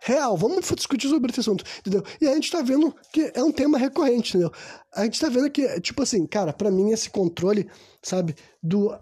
[0.00, 0.36] Real.
[0.36, 2.02] Vamos discutir sobre esse assunto, entendeu?
[2.20, 4.52] E a gente tá vendo que é um tema recorrente, entendeu?
[4.94, 7.68] A gente tá vendo que, tipo assim, cara, para mim esse controle,
[8.02, 8.92] sabe, do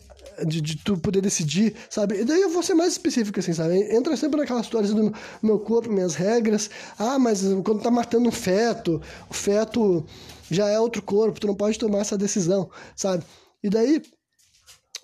[0.47, 2.21] de, de, tu poder decidir, sabe?
[2.21, 3.75] E daí eu vou ser mais específico, assim, sabe?
[3.95, 6.71] Entra sempre naquelas histórias do meu corpo, minhas regras.
[6.99, 10.05] Ah, mas quando tá matando um feto, o feto
[10.51, 13.25] já é outro corpo, tu não pode tomar essa decisão, sabe?
[13.63, 14.03] E daí,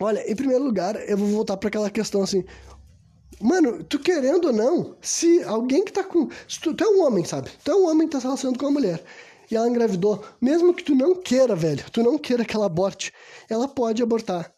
[0.00, 2.44] olha, em primeiro lugar, eu vou voltar para aquela questão assim,
[3.40, 6.28] Mano, tu querendo ou não, se alguém que tá com.
[6.48, 7.50] Se tu, tu é um homem, sabe?
[7.64, 9.02] Tu é um homem que tá se relacionando com uma mulher.
[9.50, 10.24] E ela engravidou.
[10.40, 13.12] Mesmo que tu não queira, velho, tu não queira que ela aborte,
[13.48, 14.53] ela pode abortar.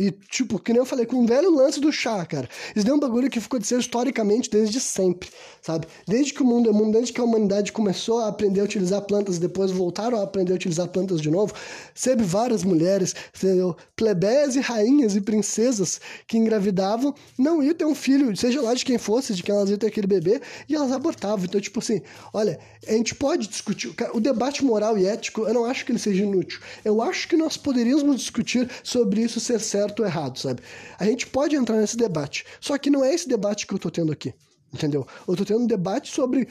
[0.00, 2.48] E, tipo, que nem eu falei, com o velho lance do chá, cara.
[2.74, 5.28] Isso é um bagulho que ficou de ser historicamente desde sempre,
[5.60, 5.86] sabe?
[6.08, 9.02] Desde que o mundo é mundo, desde que a humanidade começou a aprender a utilizar
[9.02, 11.52] plantas depois voltaram a aprender a utilizar plantas de novo,
[11.94, 13.76] sempre várias mulheres, entendeu?
[13.94, 18.86] Plebeias e rainhas e princesas que engravidavam, não iam ter um filho, seja lá de
[18.86, 21.44] quem fosse, de quem elas iam ter aquele bebê, e elas abortavam.
[21.44, 22.00] Então, tipo assim,
[22.32, 22.58] olha,
[22.88, 23.94] a gente pode discutir.
[24.14, 26.58] O debate moral e ético, eu não acho que ele seja inútil.
[26.82, 30.62] Eu acho que nós poderíamos discutir sobre isso ser certo certo ou errado, sabe?
[30.98, 32.44] A gente pode entrar nesse debate.
[32.60, 34.32] Só que não é esse debate que eu tô tendo aqui,
[34.72, 35.06] entendeu?
[35.26, 36.48] Eu tô tendo um debate sobre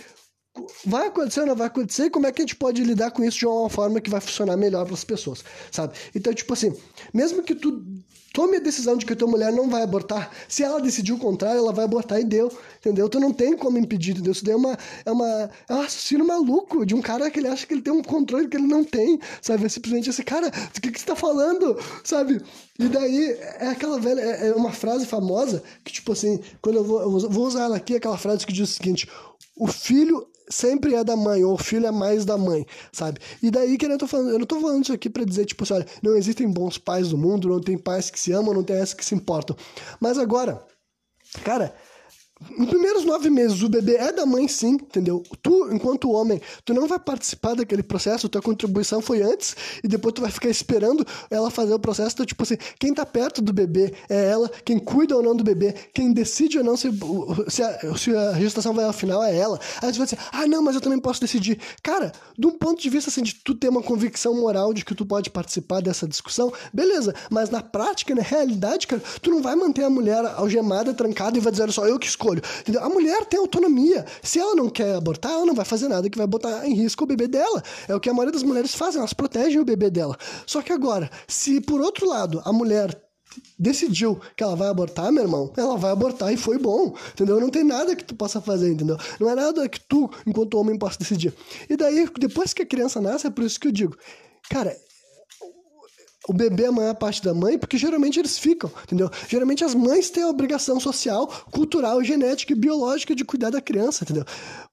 [0.85, 3.23] vai acontecer ou não vai acontecer e como é que a gente pode lidar com
[3.23, 5.93] isso de uma forma que vai funcionar melhor para as pessoas, sabe?
[6.13, 6.75] Então, tipo assim,
[7.13, 7.81] mesmo que tu
[8.33, 11.17] tome a decisão de que a tua mulher não vai abortar, se ela decidir o
[11.17, 13.09] contrário, ela vai abortar e deu, entendeu?
[13.09, 14.31] Tu não tem como impedir, entendeu?
[14.31, 17.47] Isso daí é, uma, é, uma, é um assassino maluco de um cara que ele
[17.47, 19.65] acha que ele tem um controle que ele não tem, sabe?
[19.65, 22.41] É simplesmente esse cara, o que, que você tá falando, sabe?
[22.79, 26.83] E daí, é aquela velha, é, é uma frase famosa que, tipo assim, quando eu
[26.83, 29.07] vou, eu vou usar ela aqui, aquela frase que diz o seguinte:
[29.57, 33.19] o filho sempre é da mãe, ou o filho é mais da mãe, sabe?
[33.41, 35.63] E daí que eu tô falando, eu não tô falando isso aqui para dizer, tipo
[35.63, 38.63] assim, olha, não existem bons pais no mundo, não tem pais que se amam, não
[38.63, 39.55] tem esses que se importam.
[39.99, 40.65] Mas agora,
[41.43, 41.73] cara,
[42.57, 45.21] nos primeiros nove meses, o bebê é da mãe, sim, entendeu?
[45.41, 50.13] Tu, enquanto homem, tu não vai participar daquele processo, tua contribuição foi antes, e depois
[50.13, 52.13] tu vai ficar esperando ela fazer o processo.
[52.13, 55.43] Então, tipo assim, quem tá perto do bebê é ela, quem cuida ou não do
[55.43, 56.89] bebê, quem decide ou não se,
[57.49, 59.59] se, a, se a gestação vai ao final é ela.
[59.81, 61.59] Aí você vai dizer, ah, não, mas eu também posso decidir.
[61.83, 64.95] Cara, de um ponto de vista assim, de tu ter uma convicção moral de que
[64.95, 69.55] tu pode participar dessa discussão, beleza, mas na prática, na realidade, cara, tu não vai
[69.57, 72.41] manter a mulher algemada, trancada e vai dizer, olha só, eu que escolho escolho.
[72.61, 72.83] Entendeu?
[72.83, 74.05] A mulher tem autonomia.
[74.21, 77.03] Se ela não quer abortar, ela não vai fazer nada que vai botar em risco
[77.03, 77.63] o bebê dela.
[77.87, 80.17] É o que a maioria das mulheres fazem, elas protegem o bebê dela.
[80.45, 83.01] Só que agora, se por outro lado a mulher
[83.57, 87.39] decidiu que ela vai abortar, meu irmão, ela vai abortar e foi bom, entendeu?
[87.39, 88.97] Não tem nada que tu possa fazer, entendeu?
[89.19, 91.33] Não é nada que tu, enquanto homem, possa decidir.
[91.69, 93.95] E daí, depois que a criança nasce, é por isso que eu digo,
[94.49, 94.75] cara,
[96.29, 99.09] o bebê é a maior parte da mãe, porque geralmente eles ficam, entendeu?
[99.27, 104.03] Geralmente as mães têm a obrigação social, cultural, genética e biológica de cuidar da criança,
[104.03, 104.23] entendeu?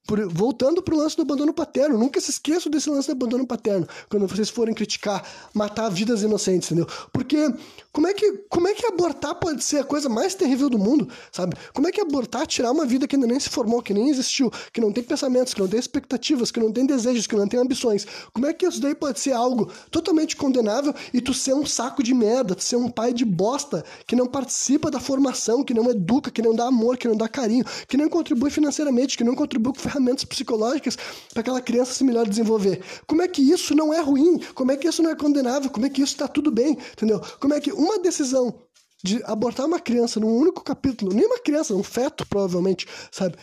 [0.06, 3.88] Por, voltando pro lance do abandono paterno, nunca se esqueçam desse lance do abandono paterno,
[4.08, 6.86] quando vocês forem criticar, matar vidas inocentes, entendeu?
[7.12, 7.52] Porque
[7.92, 11.08] como é que, como é que abortar pode ser a coisa mais terrível do mundo,
[11.32, 11.56] sabe?
[11.74, 14.52] Como é que abortar, tirar uma vida que ainda nem se formou, que nem existiu,
[14.72, 17.58] que não tem pensamentos, que não tem expectativas, que não tem desejos, que não tem
[17.58, 18.06] ambições?
[18.32, 22.02] Como é que isso daí pode ser algo totalmente condenável e tu ser um saco
[22.02, 25.90] de merda, tu ser um pai de bosta, que não participa da formação, que não
[25.90, 29.34] educa, que não dá amor, que não dá carinho, que não contribui financeiramente, que não
[29.34, 30.96] contribui com ferramentas psicológicas
[31.32, 32.82] para aquela criança se melhor desenvolver.
[33.06, 34.38] Como é que isso não é ruim?
[34.54, 35.70] Como é que isso não é condenável?
[35.70, 36.78] Como é que isso está tudo bem?
[36.92, 37.20] Entendeu?
[37.40, 38.54] Como é que uma decisão
[39.02, 43.36] de abortar uma criança num único capítulo, nem uma criança, um feto provavelmente, sabe?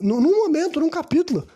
[0.00, 1.46] Num momento, num capítulo,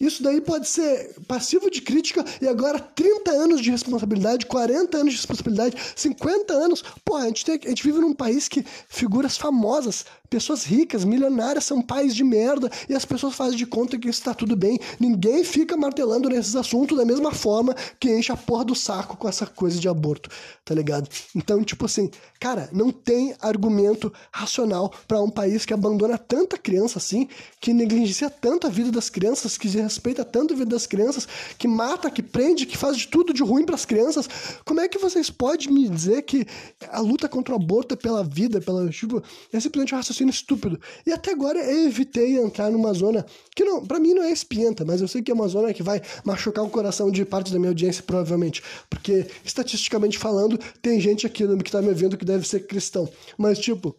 [0.00, 5.12] isso daí pode ser passivo de crítica e agora 30 anos de responsabilidade, 40 anos
[5.12, 6.84] de responsabilidade, 50 anos.
[7.04, 10.04] Pô, a gente, tem, a gente vive num país que figuras famosas
[10.34, 14.34] Pessoas ricas, milionárias, são pais de merda e as pessoas fazem de conta que está
[14.34, 14.80] tudo bem.
[14.98, 19.28] Ninguém fica martelando nesses assuntos da mesma forma que enche a porra do saco com
[19.28, 20.28] essa coisa de aborto,
[20.64, 21.08] tá ligado?
[21.36, 26.98] Então, tipo assim, cara, não tem argumento racional para um país que abandona tanta criança
[26.98, 27.28] assim,
[27.60, 31.26] que negligencia tanto a vida das crianças, que respeita tanto a vida das crianças,
[31.58, 34.28] que mata, que prende, que faz de tudo de ruim para as crianças.
[34.64, 36.46] Como é que vocês podem me dizer que
[36.90, 38.88] a luta contra o aborto é pela vida, pela.
[38.88, 40.80] Tipo, é simplesmente um raciocínio estúpido.
[41.06, 44.84] E até agora eu evitei entrar numa zona que não, para mim não é espienta,
[44.84, 47.58] mas eu sei que é uma zona que vai machucar o coração de parte da
[47.58, 48.62] minha audiência, provavelmente.
[48.90, 53.08] Porque, estatisticamente falando, tem gente aqui que tá me ouvindo que deve ser cristão.
[53.38, 53.94] Mas, tipo,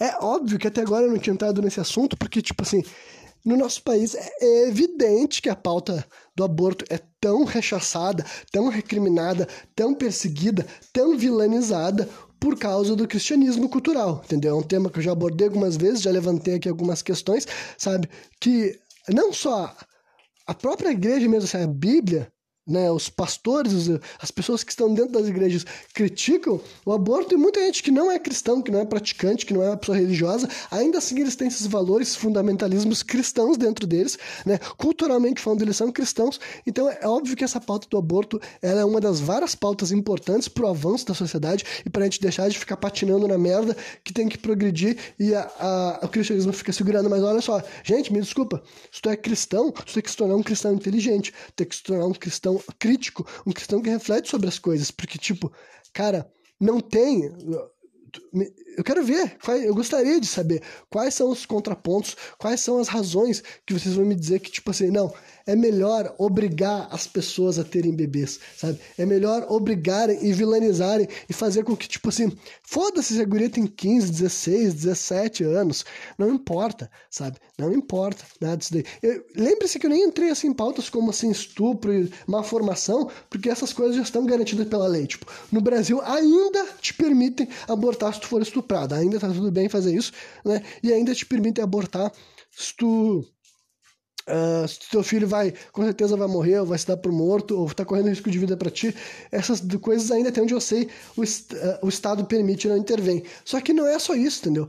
[0.00, 2.82] é óbvio que até agora eu não tinha entrado nesse assunto, porque, tipo assim,
[3.46, 6.04] no nosso país é evidente que a pauta
[6.34, 12.08] do aborto é tão rechaçada, tão recriminada, tão perseguida, tão vilanizada,
[12.40, 14.56] por causa do cristianismo cultural, entendeu?
[14.56, 17.46] É um tema que eu já abordei algumas vezes, já levantei aqui algumas questões,
[17.78, 18.10] sabe?
[18.40, 18.78] Que
[19.08, 19.74] não só
[20.46, 22.30] a própria igreja mesmo, assim, a Bíblia,
[22.66, 23.88] né, os pastores,
[24.20, 28.10] as pessoas que estão dentro das igrejas criticam o aborto e muita gente que não
[28.10, 31.36] é cristão, que não é praticante, que não é uma pessoa religiosa, ainda assim eles
[31.36, 34.58] têm esses valores, fundamentalismos cristãos dentro deles, né?
[34.76, 36.40] Culturalmente falando, eles são cristãos.
[36.66, 40.64] Então é óbvio que essa pauta do aborto é uma das várias pautas importantes para
[40.64, 44.12] o avanço da sociedade e para a gente deixar de ficar patinando na merda que
[44.12, 47.08] tem que progredir e a, a, o cristianismo fica segurando.
[47.08, 50.34] Mas olha só, gente, me desculpa, se tu é cristão, tu tem que se tornar
[50.34, 52.12] um cristão inteligente, tem que se tornar um
[52.78, 55.52] crítico, um cristão que reflete sobre as coisas, porque, tipo,
[55.92, 57.30] cara, não tem.
[58.76, 63.42] Eu quero ver, eu gostaria de saber quais são os contrapontos, quais são as razões
[63.64, 65.12] que vocês vão me dizer que, tipo assim, não,
[65.46, 68.78] é melhor obrigar as pessoas a terem bebês, sabe?
[68.98, 72.30] É melhor obrigarem e vilanizarem e fazer com que, tipo assim,
[72.62, 75.84] foda-se se a guria tem 15, 16, 17 anos,
[76.18, 77.38] não importa, sabe?
[77.58, 78.84] Não importa nada disso daí.
[79.34, 83.48] Lembre-se que eu nem entrei assim em pautas como assim estupro e má formação, porque
[83.48, 85.06] essas coisas já estão garantidas pela lei.
[85.06, 89.68] Tipo, no Brasil ainda te permitem abortar se tu for estuprado, ainda tá tudo bem
[89.68, 90.12] fazer isso,
[90.44, 90.62] né?
[90.82, 92.12] E ainda te permitem abortar
[92.50, 93.24] se tu
[94.28, 97.56] Uh, se teu filho vai, com certeza vai morrer, ou vai se dar por morto,
[97.56, 98.92] ou está correndo risco de vida para ti,
[99.30, 101.24] essas coisas ainda até onde eu sei, o, uh,
[101.82, 103.22] o Estado permite não intervém.
[103.44, 104.68] Só que não é só isso, entendeu?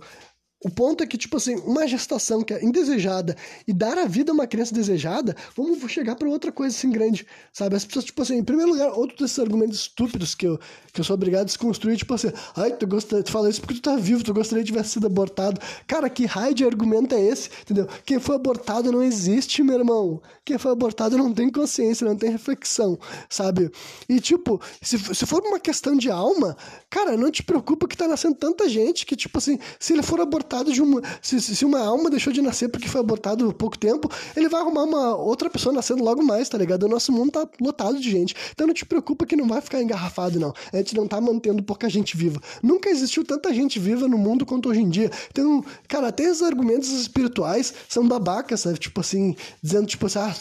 [0.64, 4.32] O ponto é que, tipo assim, uma gestação que é indesejada e dar a vida
[4.32, 7.76] a uma criança desejada, vamos chegar para outra coisa assim grande, sabe?
[7.76, 10.60] As pessoas, tipo assim, em primeiro lugar, outro desses argumentos estúpidos que eu,
[10.92, 13.76] que eu sou obrigado a desconstruir, tipo assim, ai, tu, gostaria, tu fala isso porque
[13.76, 15.62] tu tá vivo, tu gostaria que tivesse sido abortado.
[15.86, 17.88] Cara, que raio de argumento é esse, entendeu?
[18.04, 20.20] Quem foi abortado não existe, meu irmão.
[20.44, 22.98] Quem foi abortado não tem consciência, não tem reflexão,
[23.30, 23.70] sabe?
[24.10, 26.58] E, tipo, se, se for uma questão de alma,
[26.90, 30.20] cara, não te preocupa que tá nascendo tanta gente que, tipo assim, se ele for
[30.20, 31.02] abortado, abortado de uma.
[31.22, 34.62] Se, se uma alma deixou de nascer porque foi abortado há pouco tempo, ele vai
[34.62, 36.84] arrumar uma outra pessoa nascendo logo mais, tá ligado?
[36.84, 38.34] O nosso mundo tá lotado de gente.
[38.52, 40.54] Então não te preocupa que não vai ficar engarrafado, não.
[40.72, 42.42] A gente não tá mantendo pouca gente viva.
[42.64, 45.12] Nunca existiu tanta gente viva no mundo quanto hoje em dia.
[45.30, 48.78] Então, cara, até os argumentos espirituais são babacas, sabe?
[48.78, 50.34] Tipo assim, dizendo, tipo assim, ah,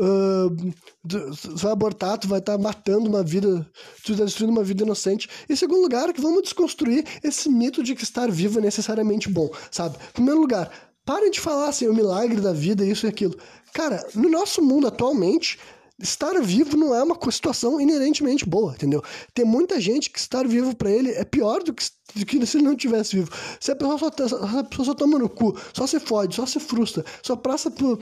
[0.00, 0.72] Uh,
[1.06, 3.68] tu vai abortar, tu vai estar tá matando uma vida,
[4.02, 5.28] tu está destruindo uma vida inocente.
[5.48, 9.50] Em segundo lugar, que vamos desconstruir esse mito de que estar vivo é necessariamente bom,
[9.70, 9.96] sabe?
[9.96, 10.70] Em primeiro lugar,
[11.04, 13.36] parem de falar assim, o milagre da vida, isso e aquilo.
[13.74, 15.58] Cara, no nosso mundo atualmente,
[16.02, 19.02] estar vivo não é uma situação inerentemente boa, entendeu?
[19.34, 21.84] Tem muita gente que estar vivo para ele é pior do que,
[22.14, 23.30] do que se ele não tivesse vivo.
[23.60, 26.58] Se a pessoa só, a pessoa só toma no cu, só se fode, só se
[26.58, 27.98] frustra, só passa por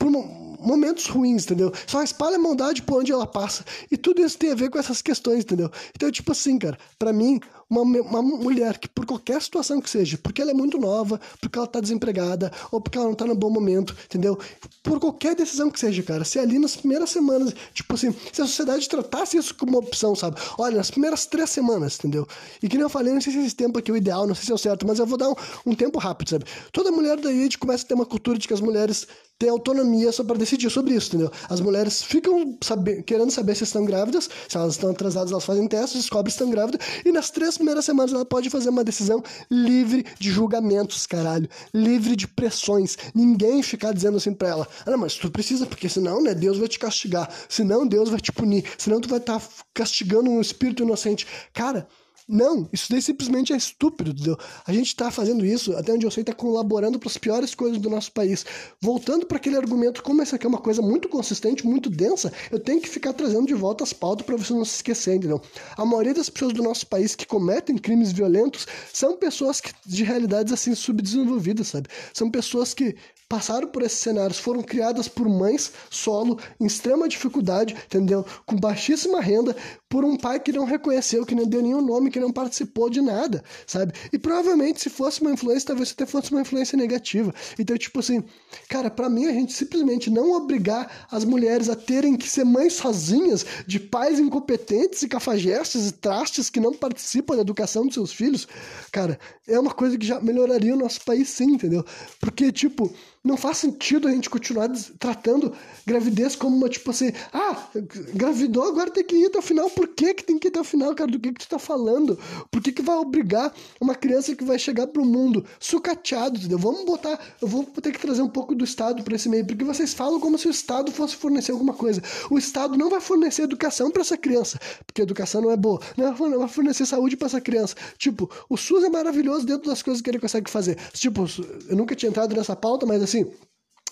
[0.00, 1.72] por momentos ruins, entendeu?
[1.86, 3.64] Só espalha a maldade por onde ela passa.
[3.90, 5.70] E tudo isso tem a ver com essas questões, entendeu?
[5.94, 7.38] Então, tipo assim, cara, para mim,
[7.70, 11.56] uma, uma mulher que por qualquer situação que seja, porque ela é muito nova, porque
[11.56, 14.36] ela tá desempregada, ou porque ela não tá no bom momento, entendeu?
[14.82, 18.46] Por qualquer decisão que seja, cara, se ali nas primeiras semanas, tipo assim, se a
[18.46, 20.40] sociedade tratasse isso como uma opção, sabe?
[20.58, 22.26] Olha, nas primeiras três semanas, entendeu?
[22.60, 24.34] E que nem eu falei, não sei se esse tempo aqui é o ideal, não
[24.34, 25.34] sei se é o certo, mas eu vou dar um,
[25.66, 26.44] um tempo rápido, sabe?
[26.72, 29.06] Toda mulher daí a gente começa a ter uma cultura de que as mulheres
[29.40, 31.32] têm autonomia só para decidir sobre isso, entendeu?
[31.48, 32.58] As mulheres ficam
[33.06, 36.50] querendo saber se estão grávidas, se elas estão atrasadas, elas fazem testes, descobrem se estão
[36.50, 41.48] grávidas, e nas três primeiras semanas ela pode fazer uma decisão livre de julgamentos, caralho.
[41.74, 42.96] Livre de pressões.
[43.14, 46.58] Ninguém ficar dizendo assim pra ela: ah, não, mas tu precisa, porque senão, né, Deus
[46.58, 47.30] vai te castigar.
[47.48, 48.64] Senão, Deus vai te punir.
[48.78, 51.26] Senão, tu vai estar tá castigando um espírito inocente.
[51.52, 51.86] Cara,
[52.30, 54.38] não, isso daí simplesmente é estúpido, entendeu?
[54.66, 57.78] A gente está fazendo isso, até onde eu sei, está colaborando para as piores coisas
[57.78, 58.46] do nosso país.
[58.80, 62.60] Voltando para aquele argumento, como essa aqui é uma coisa muito consistente, muito densa, eu
[62.60, 65.42] tenho que ficar trazendo de volta as pautas para você não se esquecer, entendeu?
[65.76, 70.04] A maioria das pessoas do nosso país que cometem crimes violentos são pessoas que, de
[70.04, 71.88] realidades assim subdesenvolvidas, sabe?
[72.14, 72.94] São pessoas que
[73.30, 78.26] passaram por esses cenários, foram criadas por mães solo, em extrema dificuldade, entendeu?
[78.44, 79.56] Com baixíssima renda,
[79.90, 83.02] por um pai que não reconheceu, que não deu nenhum nome, que não participou de
[83.02, 83.92] nada, sabe?
[84.12, 87.34] E provavelmente, se fosse uma influência, talvez até fosse uma influência negativa.
[87.58, 88.22] Então, tipo assim,
[88.68, 92.74] cara, para mim, a gente simplesmente não obrigar as mulheres a terem que ser mães
[92.74, 98.12] sozinhas, de pais incompetentes e cafajestes e trastes que não participam da educação dos seus
[98.12, 98.46] filhos,
[98.92, 101.84] cara, é uma coisa que já melhoraria o nosso país sim, entendeu?
[102.20, 105.52] Porque, tipo, não faz sentido a gente continuar tratando
[105.86, 107.68] gravidez como uma, tipo assim, ah,
[108.14, 109.68] gravidou, agora tem que ir até o final.
[109.70, 111.10] Por que, que tem que ir até o final, cara?
[111.10, 112.18] Do que, que tu tá falando?
[112.50, 116.58] Por que, que vai obrigar uma criança que vai chegar pro mundo sucateado, entendeu?
[116.58, 119.64] Vamos botar, eu vou ter que trazer um pouco do Estado para esse meio, porque
[119.64, 122.02] vocês falam como se o Estado fosse fornecer alguma coisa.
[122.30, 125.80] O Estado não vai fornecer educação para essa criança, porque educação não é boa.
[125.96, 127.76] Não vai fornecer saúde para essa criança.
[127.98, 130.78] Tipo, o SUS é maravilhoso dentro das coisas que ele consegue fazer.
[130.92, 131.26] Tipo,
[131.68, 133.30] eu nunca tinha entrado nessa pauta, mas assim,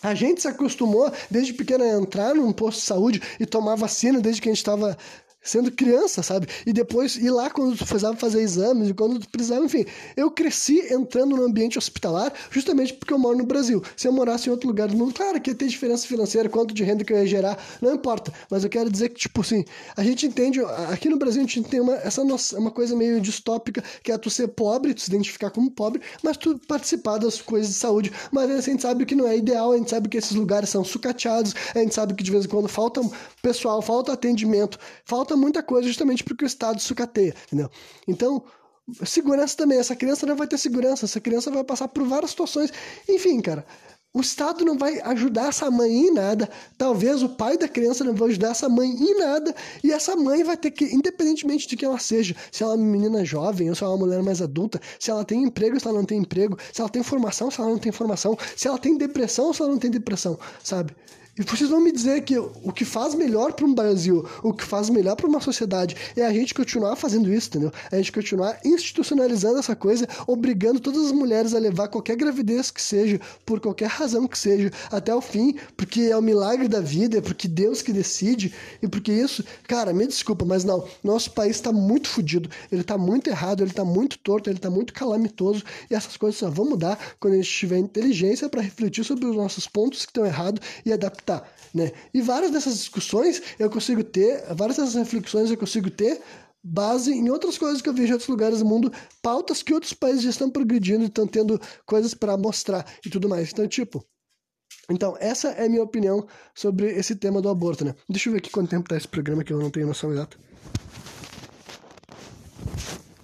[0.02, 4.20] a gente se acostumou desde pequeno a entrar num posto de saúde e tomar vacina
[4.20, 4.96] desde que a gente estava
[5.48, 6.46] sendo criança, sabe?
[6.66, 9.84] E depois ir lá quando tu precisava fazer exames, quando tu precisava, enfim.
[10.16, 13.82] Eu cresci entrando no ambiente hospitalar justamente porque eu moro no Brasil.
[13.96, 16.74] Se eu morasse em outro lugar do mundo, claro que ia ter diferença financeira, quanto
[16.74, 18.32] de renda que eu ia gerar, não importa.
[18.50, 19.64] Mas eu quero dizer que, tipo assim,
[19.96, 23.20] a gente entende, aqui no Brasil a gente tem uma, essa nossa, uma coisa meio
[23.20, 27.40] distópica, que é tu ser pobre, tu se identificar como pobre, mas tu participar das
[27.40, 28.12] coisas de saúde.
[28.30, 30.84] Mas a gente sabe que não é ideal, a gente sabe que esses lugares são
[30.84, 33.00] sucateados, a gente sabe que de vez em quando falta
[33.40, 37.70] pessoal, falta atendimento, falta muita coisa justamente porque o Estado sucateia, entendeu?
[38.06, 38.42] Então,
[39.04, 39.78] segurança também.
[39.78, 42.72] Essa criança não vai ter segurança, essa criança vai passar por várias situações.
[43.08, 43.64] Enfim, cara,
[44.12, 46.48] o Estado não vai ajudar essa mãe em nada.
[46.78, 49.54] Talvez o pai da criança não vai ajudar essa mãe em nada.
[49.84, 52.84] E essa mãe vai ter que, independentemente de quem ela seja, se ela é uma
[52.84, 55.86] menina jovem ou se ela é uma mulher mais adulta, se ela tem emprego se
[55.86, 58.78] ela não tem emprego, se ela tem formação, se ela não tem formação, se ela
[58.78, 60.96] tem depressão se ela não tem depressão, sabe?
[61.38, 64.64] E vocês vão me dizer que o que faz melhor para um Brasil, o que
[64.64, 67.70] faz melhor para uma sociedade, é a gente continuar fazendo isso, entendeu?
[67.92, 72.72] É a gente continuar institucionalizando essa coisa, obrigando todas as mulheres a levar qualquer gravidez
[72.72, 76.80] que seja, por qualquer razão que seja, até o fim, porque é o milagre da
[76.80, 81.30] vida, é porque Deus que decide, e porque isso, cara, me desculpa, mas não, nosso
[81.30, 84.92] país está muito fodido, ele está muito errado, ele está muito torto, ele está muito
[84.92, 89.24] calamitoso, e essas coisas só vão mudar quando a gente tiver inteligência para refletir sobre
[89.24, 91.92] os nossos pontos que estão errados e adaptar tá, né?
[92.14, 96.22] E várias dessas discussões eu consigo ter, várias dessas reflexões eu consigo ter
[96.64, 98.90] base em outras coisas que eu vejo em outros lugares do mundo,
[99.22, 103.28] pautas que outros países já estão progredindo e estão tendo coisas para mostrar e tudo
[103.28, 103.52] mais.
[103.52, 104.02] Então, tipo,
[104.90, 107.94] então, essa é a minha opinião sobre esse tema do aborto, né?
[108.08, 110.38] Deixa eu ver aqui quanto tempo tá esse programa que eu não tenho noção exata.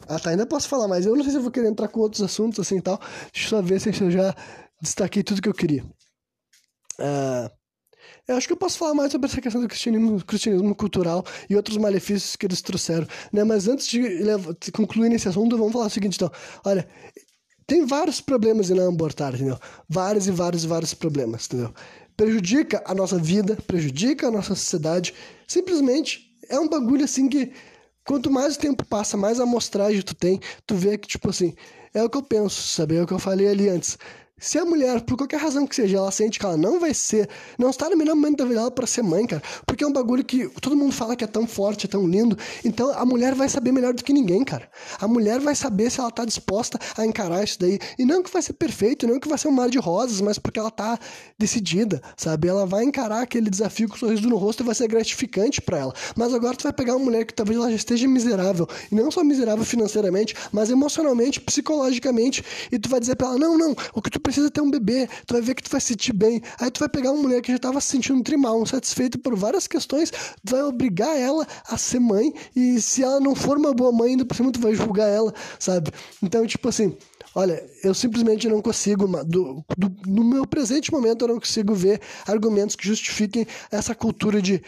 [0.06, 2.00] Ah, tá, ainda posso falar, mas eu não sei se eu vou querer entrar com
[2.00, 2.98] outros assuntos assim e tal.
[3.32, 4.34] Deixa eu só ver se eu já
[4.80, 5.82] destaquei tudo que eu queria.
[7.00, 7.50] Uh,
[8.26, 11.56] eu acho que eu posso falar mais sobre essa questão do cristianismo, cristianismo cultural e
[11.56, 13.44] outros malefícios que eles trouxeram, né?
[13.44, 14.00] Mas antes de,
[14.72, 16.30] concluir nesse assunto, vamos falar o seguinte, então.
[16.64, 16.88] Olha,
[17.66, 19.58] tem vários problemas em não abortar, entendeu?
[19.88, 21.74] Vários e vários e vários problemas, entendeu?
[22.16, 25.14] Prejudica a nossa vida, prejudica a nossa sociedade.
[25.46, 27.52] Simplesmente é um bagulho assim que
[28.06, 31.54] quanto mais o tempo passa, mais amostragem tu tem, tu vê que, tipo assim,
[31.92, 32.96] é o que eu penso, sabe?
[32.96, 33.98] É o que eu falei ali antes.
[34.40, 37.28] Se a mulher, por qualquer razão que seja, ela sente que ela não vai ser,
[37.56, 39.92] não está no melhor momento da vida dela para ser mãe, cara, porque é um
[39.92, 43.32] bagulho que todo mundo fala que é tão forte, é tão lindo, então a mulher
[43.32, 44.68] vai saber melhor do que ninguém, cara.
[45.00, 47.78] A mulher vai saber se ela tá disposta a encarar isso daí.
[47.96, 50.36] E não que vai ser perfeito, não que vai ser um mar de rosas, mas
[50.36, 50.98] porque ela tá
[51.38, 52.48] decidida, sabe?
[52.48, 55.78] Ela vai encarar aquele desafio com o sorriso no rosto e vai ser gratificante para
[55.78, 55.94] ela.
[56.16, 59.12] Mas agora tu vai pegar uma mulher que talvez ela já esteja miserável, e não
[59.12, 64.02] só miserável financeiramente, mas emocionalmente, psicologicamente, e tu vai dizer para ela: "Não, não, o
[64.02, 66.40] que tu precisa ter um bebê, tu vai ver que tu vai se sentir bem.
[66.58, 69.68] Aí tu vai pegar uma mulher que já estava se sentindo trimal, insatisfeita por várias
[69.68, 73.92] questões, tu vai obrigar ela a ser mãe, e se ela não for uma boa
[73.92, 75.90] mãe, ainda por cima tu vai julgar ela, sabe?
[76.22, 76.96] Então, tipo assim,
[77.36, 82.00] Olha, eu simplesmente não consigo, do, do, no meu presente momento, eu não consigo ver
[82.28, 84.62] argumentos que justifiquem essa cultura de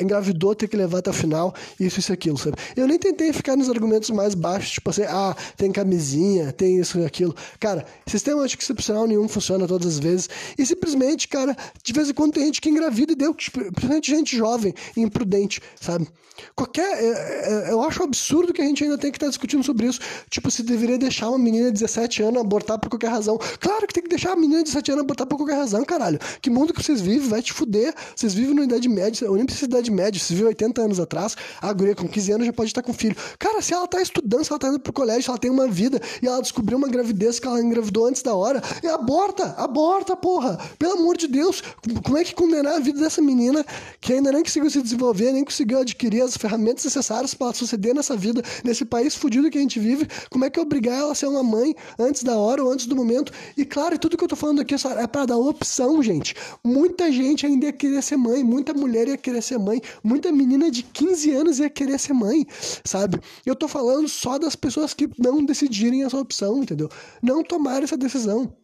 [0.00, 2.56] engravidou, ter que levar até o final, isso, isso, aquilo, sabe?
[2.76, 6.98] Eu nem tentei ficar nos argumentos mais baixos, tipo assim, ah, tem camisinha, tem isso
[6.98, 7.34] e aquilo.
[7.60, 10.28] Cara, sistema anticoncepcional nenhum funciona todas as vezes.
[10.58, 14.10] E simplesmente, cara, de vez em quando tem gente que engravida e deu, tipo, principalmente
[14.10, 16.08] gente jovem e imprudente, sabe?
[16.54, 16.82] Qualquer.
[16.82, 19.86] É, é, eu acho absurdo que a gente ainda tem que estar tá discutindo sobre
[19.86, 20.00] isso.
[20.30, 23.38] Tipo, se deveria deixar uma menina de 17 anos abortar por qualquer razão.
[23.60, 26.18] Claro que tem que deixar a menina de 17 anos abortar por qualquer razão, caralho.
[26.40, 27.28] Que mundo que vocês vivem?
[27.28, 27.94] Vai te fuder.
[28.14, 29.24] Vocês vivem na Idade Média.
[29.24, 30.18] Eu nem da Idade Média.
[30.18, 31.36] Vocês vivem 80 anos atrás.
[31.60, 33.16] A guria com 15 anos já pode estar com filho.
[33.38, 35.68] Cara, se ela tá estudando, se ela tá indo pro colégio, se ela tem uma
[35.68, 40.58] vida e ela descobriu uma gravidez que ela engravidou antes da hora, aborta, aborta, porra.
[40.78, 41.62] Pelo amor de Deus.
[42.04, 43.64] Como é que condenar a vida dessa menina
[44.00, 48.16] que ainda nem conseguiu se desenvolver, nem conseguiu adquirir as ferramentas necessárias para suceder nessa
[48.16, 50.08] vida, nesse país fudido que a gente vive?
[50.30, 52.86] Como é que é obrigar ela a ser uma mãe antes da hora ou antes
[52.86, 53.32] do momento?
[53.56, 56.34] E claro, tudo que eu tô falando aqui é para dar opção, gente.
[56.64, 60.70] Muita gente ainda ia querer ser mãe, muita mulher ia querer ser mãe, muita menina
[60.70, 62.46] de 15 anos ia querer ser mãe,
[62.84, 63.20] sabe?
[63.44, 66.88] Eu tô falando só das pessoas que não decidirem essa opção, entendeu?
[67.22, 68.54] Não tomarem essa decisão.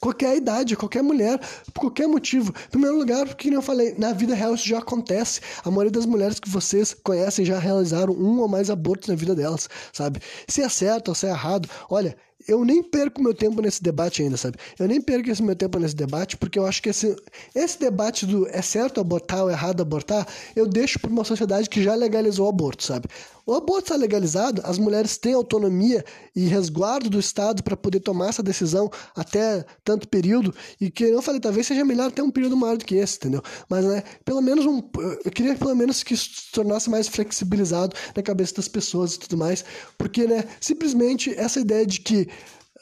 [0.00, 1.40] qualquer idade, qualquer mulher,
[1.72, 2.52] por qualquer motivo.
[2.66, 5.40] Em primeiro lugar, porque, como eu falei, na vida real isso já acontece.
[5.64, 9.34] A maioria das mulheres que vocês conhecem já realizaram um ou mais abortos na vida
[9.34, 10.20] delas, sabe?
[10.46, 12.16] Se é certo ou se é errado, olha,
[12.46, 14.58] eu nem perco meu tempo nesse debate ainda, sabe?
[14.78, 17.16] Eu nem perco esse meu tempo nesse debate, porque eu acho que esse,
[17.54, 21.82] esse debate do é certo abortar ou errado abortar, eu deixo para uma sociedade que
[21.82, 23.08] já legalizou o aborto, sabe?
[23.48, 26.04] O aborto está legalizado, as mulheres têm autonomia
[26.36, 31.22] e resguardo do Estado para poder tomar essa decisão até tanto período, e que eu
[31.22, 33.42] falei, talvez seja melhor até um período maior do que esse, entendeu?
[33.66, 34.82] Mas, né, pelo menos um.
[35.24, 39.18] Eu queria pelo menos que isso se tornasse mais flexibilizado na cabeça das pessoas e
[39.18, 39.64] tudo mais,
[39.96, 42.27] porque, né, simplesmente essa ideia de que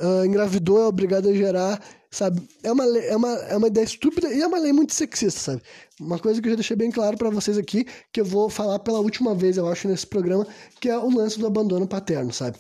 [0.01, 1.81] uh, engravidou é obrigado a gerar,
[2.11, 2.43] sabe?
[2.63, 5.41] É uma, lei, é, uma, é uma ideia estúpida e é uma lei muito sexista,
[5.41, 5.63] sabe?
[6.01, 8.79] Uma coisa que eu já deixei bem claro para vocês aqui, que eu vou falar
[8.81, 10.47] pela última vez, eu acho, nesse programa,
[10.81, 12.59] que é o lance do abandono paterno, sabe?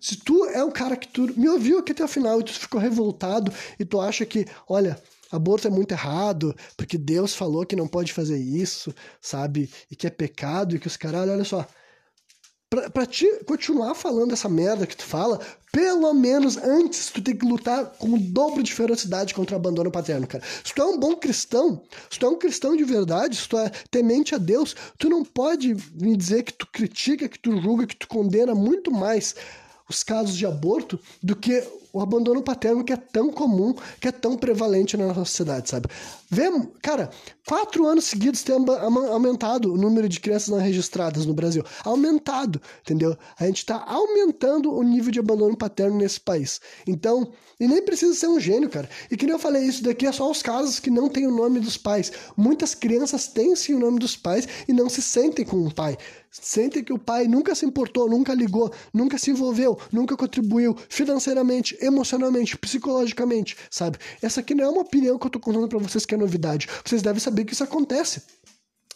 [0.00, 2.52] Se tu é um cara que tu me ouviu aqui até o final e tu
[2.52, 7.76] ficou revoltado e tu acha que, olha, aborto é muito errado, porque Deus falou que
[7.76, 9.70] não pode fazer isso, sabe?
[9.90, 11.66] E que é pecado e que os caralho, olha só,
[12.70, 15.40] Pra, pra te continuar falando essa merda que tu fala,
[15.72, 19.90] pelo menos antes tu tem que lutar com o dobro de ferocidade contra o abandono
[19.90, 20.44] paterno, cara.
[20.62, 23.56] Se tu é um bom cristão, se tu é um cristão de verdade, se tu
[23.56, 27.86] é temente a Deus, tu não pode me dizer que tu critica, que tu julga,
[27.86, 29.34] que tu condena muito mais
[29.88, 31.66] os casos de aborto do que
[31.98, 35.88] o abandono paterno que é tão comum, que é tão prevalente na nossa sociedade, sabe?
[36.30, 36.44] Vê,
[36.80, 37.10] cara,
[37.46, 38.54] quatro anos seguidos tem
[39.10, 41.64] aumentado o número de crianças não registradas no Brasil.
[41.84, 43.16] Aumentado, entendeu?
[43.38, 46.60] A gente está aumentando o nível de abandono paterno nesse país.
[46.86, 48.88] Então, e nem precisa ser um gênio, cara.
[49.10, 51.34] E que nem eu falei, isso daqui é só os casos que não têm o
[51.34, 52.12] nome dos pais.
[52.36, 55.98] Muitas crianças têm sim o nome dos pais e não se sentem com o pai.
[56.30, 61.76] Sentem que o pai nunca se importou, nunca ligou, nunca se envolveu, nunca contribuiu financeiramente,
[61.88, 63.98] emocionalmente, psicologicamente, sabe?
[64.22, 66.68] Essa aqui não é uma opinião que eu tô contando para vocês que é novidade.
[66.84, 68.22] Vocês devem saber que isso acontece.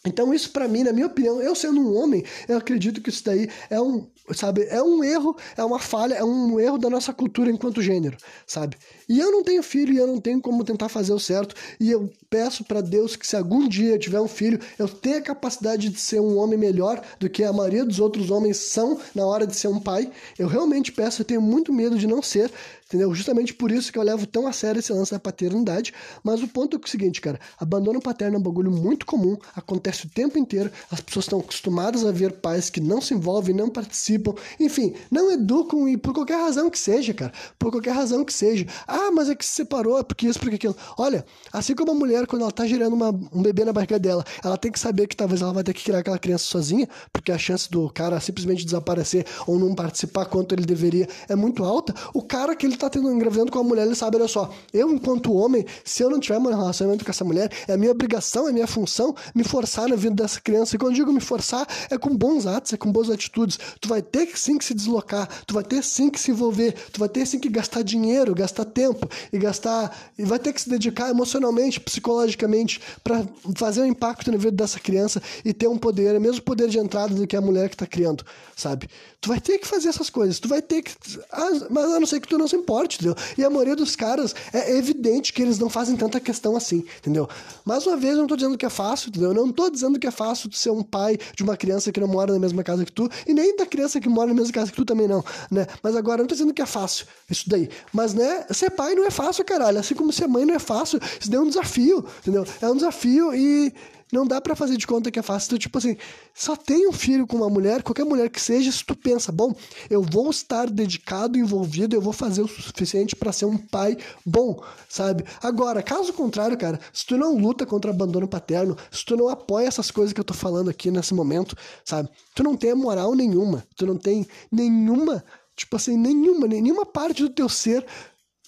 [0.05, 3.25] Então, isso para mim, na minha opinião, eu sendo um homem, eu acredito que isso
[3.25, 7.13] daí é um, sabe, é um erro, é uma falha, é um erro da nossa
[7.13, 8.77] cultura enquanto gênero, sabe?
[9.09, 11.89] E eu não tenho filho e eu não tenho como tentar fazer o certo, e
[11.89, 15.23] eu peço para Deus que se algum dia eu tiver um filho, eu tenha a
[15.23, 19.25] capacidade de ser um homem melhor do que a maioria dos outros homens são na
[19.25, 20.11] hora de ser um pai.
[20.37, 22.51] Eu realmente peço, eu tenho muito medo de não ser,
[22.93, 23.15] entendeu?
[23.15, 25.95] Justamente por isso que eu levo tão a sério esse lance da paternidade.
[26.23, 30.07] Mas o ponto é, o seguinte, cara: abandono paterno é um bagulho muito comum, acontece
[30.07, 33.71] o tempo inteiro, as pessoas estão acostumadas a ver pais que não se envolvem, não
[33.71, 38.33] participam, enfim, não educam e por qualquer razão que seja, cara, por qualquer razão que
[38.33, 38.67] seja.
[38.87, 40.77] Ah, mas é que se separou, é porque isso, porque aquilo.
[40.99, 44.25] Olha, assim como a mulher, quando ela tá gerando uma, um bebê na barriga dela,
[44.45, 47.33] ela tem que saber que talvez ela vai ter que criar aquela criança sozinha, porque
[47.33, 51.95] a chance do cara simplesmente desaparecer ou não participar quanto ele deveria é muito alta.
[52.13, 54.91] O cara que ele tá tendo engravidando com a mulher, ele sabe, olha só, eu
[54.91, 58.53] enquanto homem, se eu não tiver um relacionamento com essa mulher, é minha obrigação, é
[58.53, 60.77] minha função me forçar na vida dessa criança.
[60.77, 63.59] E quando eu digo me forçar, é com bons atos, é com boas atitudes.
[63.81, 67.01] Tu vai ter sim que se deslocar, tu vai ter sim que se envolver, tu
[67.01, 70.69] vai ter sim que gastar dinheiro, gastar tempo e gastar e vai ter que se
[70.69, 73.25] dedicar emocionalmente, psicologicamente para
[73.57, 76.69] fazer um impacto na vida dessa criança e ter um poder, é o mesmo poder
[76.69, 78.25] de entrada do que a mulher que está criando,
[78.57, 78.89] sabe?
[79.21, 80.93] Tu vai ter que fazer essas coisas, tu vai ter que.
[81.31, 83.15] Ah, mas a não ser que tu não se importe, entendeu?
[83.37, 87.29] E a maioria dos caras é evidente que eles não fazem tanta questão assim, entendeu?
[87.65, 89.31] Mais uma vez, eu não tô dizendo que é fácil, entendeu?
[89.31, 92.09] Eu não tô dizendo que é fácil ser um pai de uma criança que não
[92.09, 94.71] mora na mesma casa que tu, e nem da criança que mora na mesma casa
[94.71, 95.67] que tu também não, né?
[95.83, 97.69] Mas agora, eu não tô dizendo que é fácil isso daí.
[97.93, 99.79] Mas, né, ser pai não é fácil, caralho.
[99.79, 101.01] Assim como ser mãe não é fácil.
[101.21, 102.45] Isso daí é um desafio, entendeu?
[102.61, 103.73] É um desafio e
[104.13, 105.47] não dá para fazer de conta que é fácil.
[105.47, 105.97] Então, tipo assim,
[106.35, 109.55] só tem um filho com uma mulher, qualquer mulher que seja, se tu pensa, bom,
[109.89, 114.63] eu vou estar dedicado, envolvido, eu vou fazer o suficiente para ser um pai bom,
[114.89, 115.25] sabe?
[115.43, 119.67] Agora, caso contrário, cara, se tu não luta contra abandono paterno, se tu não apoia
[119.67, 122.11] essas coisas que eu tô falando aqui nesse momento, sabe?
[122.35, 127.29] Tu não tem moral nenhuma, tu não tem nenhuma tipo assim, nenhuma, nenhuma parte do
[127.29, 127.85] teu ser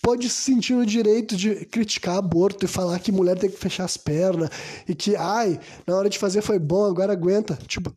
[0.05, 3.85] pode se sentir no direito de criticar aborto e falar que mulher tem que fechar
[3.85, 4.51] as pernas
[4.87, 7.59] e que, ai, na hora de fazer foi bom, agora aguenta.
[7.67, 7.91] Tipo,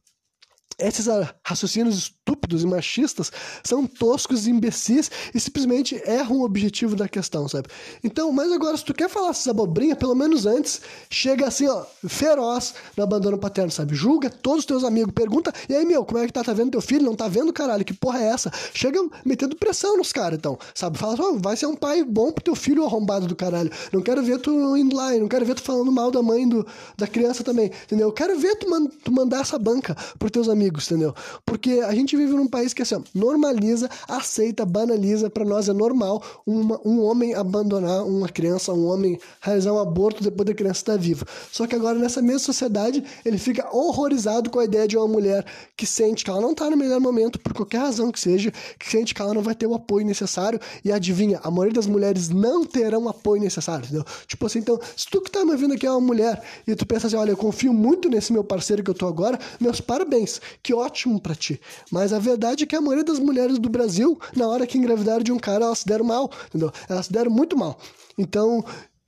[0.80, 1.08] esses
[1.44, 3.32] raciocínios estúpidos e machistas
[3.64, 7.68] são toscos e imbecis e simplesmente erram o objetivo da questão, sabe?
[8.04, 11.84] Então, mas agora, se tu quer falar essas abobrinhas, pelo menos antes, chega assim, ó,
[12.08, 13.96] feroz no abandono paterno, sabe?
[13.96, 16.44] Julga todos os teus amigos, pergunta, e aí, meu, como é que tá?
[16.44, 17.04] Tá vendo teu filho?
[17.04, 17.84] Não tá vendo, caralho?
[17.84, 18.52] Que porra é essa?
[18.74, 20.98] Chega metendo pressão nos caras, então, sabe?
[20.98, 23.72] Fala, oh, vai ser um pai bom pro teu filho arrombado do caralho.
[23.92, 26.66] Não quero ver tu indo lá, não quero ver tu falando mal da mãe do,
[26.96, 28.08] da criança também, entendeu?
[28.10, 31.15] Eu quero ver tu, man, tu mandar essa banca pros teus amigos amigos, entendeu?
[31.45, 36.22] Porque a gente vive num país que assim, normaliza, aceita, banaliza, para nós é normal
[36.45, 40.97] uma, um homem abandonar uma criança, um homem realizar um aborto depois da criança estar
[40.97, 41.26] viva.
[41.51, 45.45] Só que agora nessa mesma sociedade ele fica horrorizado com a ideia de uma mulher
[45.76, 48.89] que sente que ela não tá no melhor momento, por qualquer razão que seja, que
[48.89, 52.30] sente que ela não vai ter o apoio necessário e adivinha, a maioria das mulheres
[52.30, 54.05] não terão apoio necessário, entendeu?
[54.28, 56.86] Tipo assim, então, se tu que tá me ouvindo aqui é uma mulher e tu
[56.86, 60.41] pensa assim, olha, eu confio muito nesse meu parceiro que eu tô agora, meus parabéns,
[60.62, 61.60] que ótimo para ti.
[61.91, 65.24] Mas a verdade é que a maioria das mulheres do Brasil, na hora que engravidaram
[65.24, 66.72] de um cara, elas se deram mal, entendeu?
[66.89, 67.80] Elas se deram muito mal.
[68.18, 68.64] Então,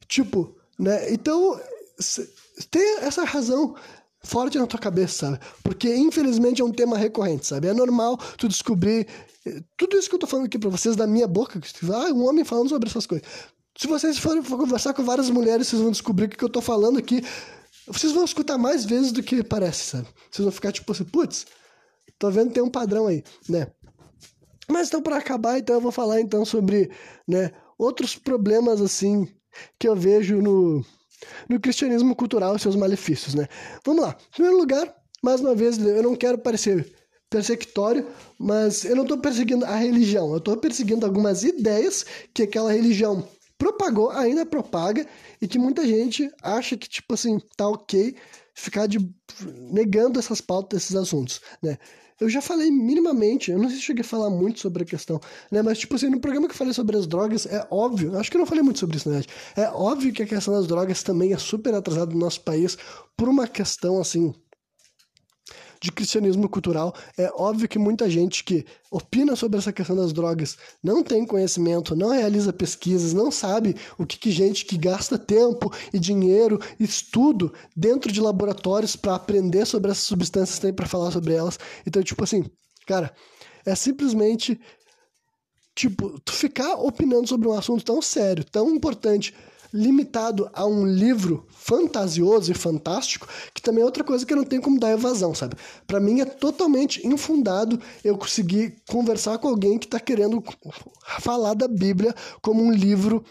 [0.07, 1.11] tipo, né?
[1.13, 1.59] Então,
[2.71, 3.75] tem essa razão
[4.23, 5.39] forte na tua cabeça, sabe?
[5.63, 7.67] Porque infelizmente é um tema recorrente, sabe?
[7.67, 9.07] É normal tu descobrir
[9.45, 11.59] eh, tudo isso que eu tô falando aqui para vocês da minha boca,
[11.93, 13.27] ah, um homem falando sobre essas coisas.
[13.77, 16.61] Se vocês forem conversar com várias mulheres, vocês vão descobrir que o que eu tô
[16.61, 17.23] falando aqui,
[17.89, 20.07] vocês vão escutar mais vezes do que parece, sabe?
[20.29, 21.45] Vocês vão ficar tipo assim, putz,
[22.17, 23.67] tô vendo tem um padrão aí, né?
[24.69, 26.91] Mas então para acabar, então eu vou falar então sobre,
[27.27, 29.27] né, outros problemas assim
[29.79, 30.85] que eu vejo no
[31.49, 33.47] no cristianismo cultural e seus malefícios, né?
[33.85, 34.15] Vamos lá.
[34.29, 36.93] Em primeiro lugar, mais uma vez, eu não quero parecer
[37.29, 42.71] persecutório, mas eu não estou perseguindo a religião, eu estou perseguindo algumas ideias que aquela
[42.71, 43.27] religião
[43.59, 45.05] propagou, ainda propaga,
[45.39, 48.15] e que muita gente acha que, tipo assim, tá ok
[48.55, 48.97] ficar de,
[49.71, 51.77] negando essas pautas, esses assuntos, né?
[52.19, 55.21] Eu já falei minimamente, eu não sei se cheguei a falar muito sobre a questão,
[55.49, 55.61] né?
[55.61, 58.35] Mas, tipo assim, no programa que eu falei sobre as drogas, é óbvio, acho que
[58.35, 59.21] eu não falei muito sobre isso, né?
[59.55, 62.77] É óbvio que a questão das drogas também é super atrasada no nosso país
[63.15, 64.33] por uma questão, assim,
[65.81, 66.93] de cristianismo cultural.
[67.17, 71.95] É óbvio que muita gente que opina sobre essa questão das drogas não tem conhecimento,
[71.95, 77.53] não realiza pesquisas, não sabe o que, que gente que gasta tempo e dinheiro, estudo
[77.75, 81.57] dentro de laboratórios para aprender sobre essas substâncias tem para falar sobre elas.
[81.85, 82.43] Então, tipo assim,
[82.85, 83.13] cara,
[83.65, 84.59] é simplesmente
[85.79, 89.33] tipo, tu ficar opinando sobre um assunto tão sério, tão importante,
[89.73, 94.59] limitado a um livro fantasioso e fantástico, que também é outra coisa que não tem
[94.59, 95.55] como dar evasão, sabe?
[95.85, 100.43] Para mim é totalmente infundado eu conseguir conversar com alguém que está querendo
[101.19, 103.23] falar da Bíblia como um livro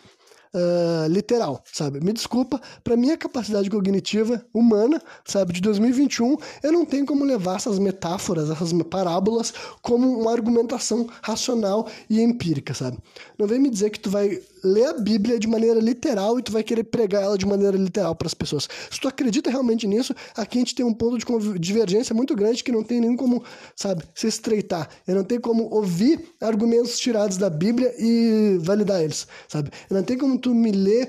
[0.55, 2.01] uh, literal, sabe?
[2.01, 7.57] Me desculpa, para minha capacidade cognitiva humana, sabe, de 2021, eu não tenho como levar
[7.57, 12.99] essas metáforas, essas parábolas como uma argumentação racional e empírica, sabe?
[13.39, 16.53] Não vem me dizer que tu vai ler a Bíblia de maneira literal e tu
[16.53, 18.69] vai querer pregar ela de maneira literal para as pessoas.
[18.91, 22.63] Se tu acredita realmente nisso, aqui a gente tem um ponto de divergência muito grande
[22.63, 23.43] que não tem nem como,
[23.75, 24.89] sabe, se estreitar.
[25.07, 29.71] Eu não tenho como ouvir argumentos tirados da Bíblia e validar eles, sabe?
[29.89, 31.09] Eu não tenho como tu me ler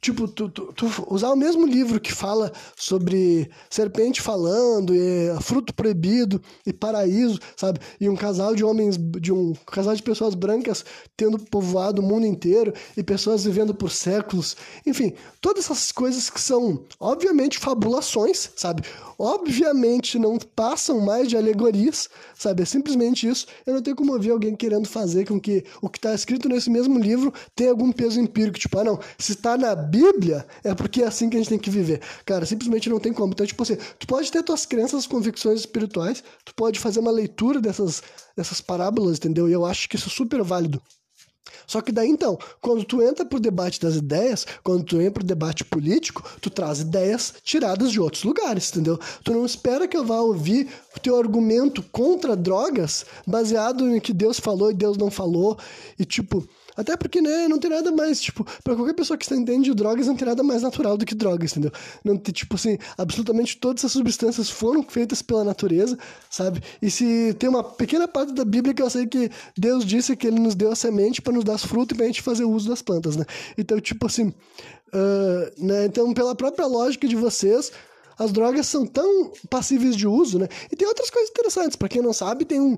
[0.00, 5.74] Tipo, tu, tu, tu, usar o mesmo livro que fala sobre serpente falando, e fruto
[5.74, 7.80] proibido e paraíso, sabe?
[8.00, 10.84] E um casal de homens, de um casal de pessoas brancas
[11.16, 14.56] tendo povoado o mundo inteiro e pessoas vivendo por séculos.
[14.86, 18.82] Enfim, todas essas coisas que são, obviamente, fabulações, sabe?
[19.18, 22.62] Obviamente não passam mais de alegorias, sabe?
[22.62, 23.46] É simplesmente isso.
[23.66, 26.70] Eu não tenho como ouvir alguém querendo fazer com que o que está escrito nesse
[26.70, 28.58] mesmo livro tenha algum peso empírico.
[28.58, 31.58] Tipo, ah, não, se está na Bíblia, é porque é assim que a gente tem
[31.58, 32.00] que viver.
[32.24, 33.32] Cara, simplesmente não tem como.
[33.32, 37.60] Então, tipo assim, tu pode ter tuas crenças, convicções espirituais, tu pode fazer uma leitura
[37.60, 38.02] dessas,
[38.36, 39.48] dessas parábolas, entendeu?
[39.48, 40.80] E eu acho que isso é super válido.
[41.66, 45.24] Só que daí então, quando tu entra pro debate das ideias, quando tu entra pro
[45.24, 48.98] debate político, tu traz ideias tiradas de outros lugares, entendeu?
[49.22, 54.12] Tu não espera que eu vá ouvir o teu argumento contra drogas baseado em que
[54.12, 55.56] Deus falou e Deus não falou
[55.98, 56.44] e tipo,
[56.80, 60.06] até porque, né, não tem nada mais, tipo, pra qualquer pessoa que entende de drogas,
[60.06, 61.70] não tem nada mais natural do que drogas, entendeu?
[62.02, 65.98] Não tem, tipo assim, absolutamente todas essas substâncias foram feitas pela natureza,
[66.30, 66.62] sabe?
[66.80, 70.26] E se tem uma pequena parte da Bíblia que eu sei que Deus disse que
[70.26, 72.80] ele nos deu a semente para nos dar fruto e pra gente fazer uso das
[72.80, 73.24] plantas, né?
[73.58, 77.70] Então, tipo assim, uh, né, então pela própria lógica de vocês,
[78.18, 80.48] as drogas são tão passíveis de uso, né?
[80.70, 82.76] E tem outras coisas interessantes, para quem não sabe, tem um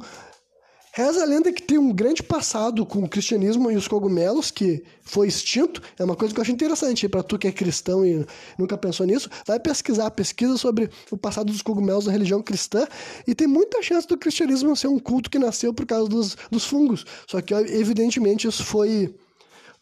[0.94, 4.84] Reza a lenda que tem um grande passado com o cristianismo e os cogumelos, que
[5.00, 5.80] foi extinto.
[5.98, 7.08] É uma coisa que eu acho interessante.
[7.08, 8.26] Para tu que é cristão e
[8.58, 12.86] nunca pensou nisso, vai pesquisar, pesquisa sobre o passado dos cogumelos na religião cristã.
[13.26, 16.66] E tem muita chance do cristianismo ser um culto que nasceu por causa dos, dos
[16.66, 17.06] fungos.
[17.26, 19.14] Só que, evidentemente, isso foi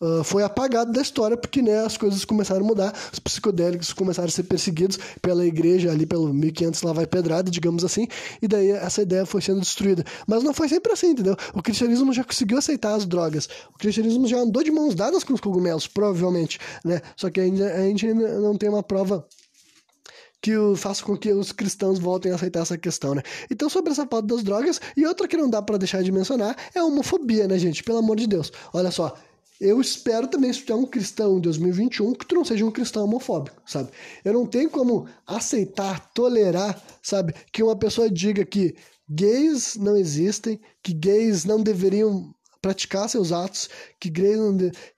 [0.01, 4.29] uh, foi apagado da história porque né, as coisas começaram a mudar, os psicodélicos começaram
[4.29, 8.09] a ser perseguidos pela igreja ali pelo 1500 lá vai pedrada, digamos assim,
[8.41, 10.05] e daí essa ideia foi sendo destruída.
[10.27, 11.37] Mas não foi sempre assim, entendeu?
[11.55, 15.35] O cristianismo já conseguiu aceitar as drogas, o cristianismo já andou de mãos dadas com
[15.35, 17.01] os cogumelos, provavelmente, né?
[17.17, 19.27] Só que ainda, a gente ainda não tem uma prova
[20.43, 23.23] que faça com que os cristãos voltem a aceitar essa questão, né?
[23.51, 26.57] Então, sobre essa pauta das drogas, e outra que não dá para deixar de mencionar
[26.75, 27.85] é a homofobia, né, gente?
[27.85, 28.51] Pelo amor de Deus.
[28.73, 29.15] Olha só,
[29.61, 32.71] eu espero também, se tu é um cristão em 2021, que tu não seja um
[32.71, 33.91] cristão homofóbico, sabe?
[34.25, 38.75] Eu não tenho como aceitar, tolerar, sabe, que uma pessoa diga que
[39.09, 44.39] gays não existem, que gays não deveriam praticar seus atos, que gays,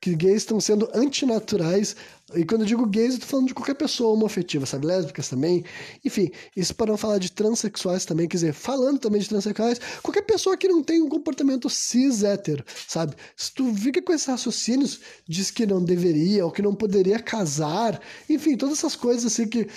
[0.00, 1.94] que gays estão sendo antinaturais.
[2.34, 4.86] E quando eu digo gays, eu tô falando de qualquer pessoa homoafetiva, sabe?
[4.86, 5.64] Lésbicas também.
[6.04, 10.22] Enfim, isso para não falar de transexuais também, quer dizer, falando também de transexuais, qualquer
[10.22, 13.14] pessoa que não tem um comportamento cis hétero, sabe?
[13.36, 18.00] Se tu fica com esses raciocínios, diz que não deveria ou que não poderia casar,
[18.28, 19.68] enfim, todas essas coisas assim que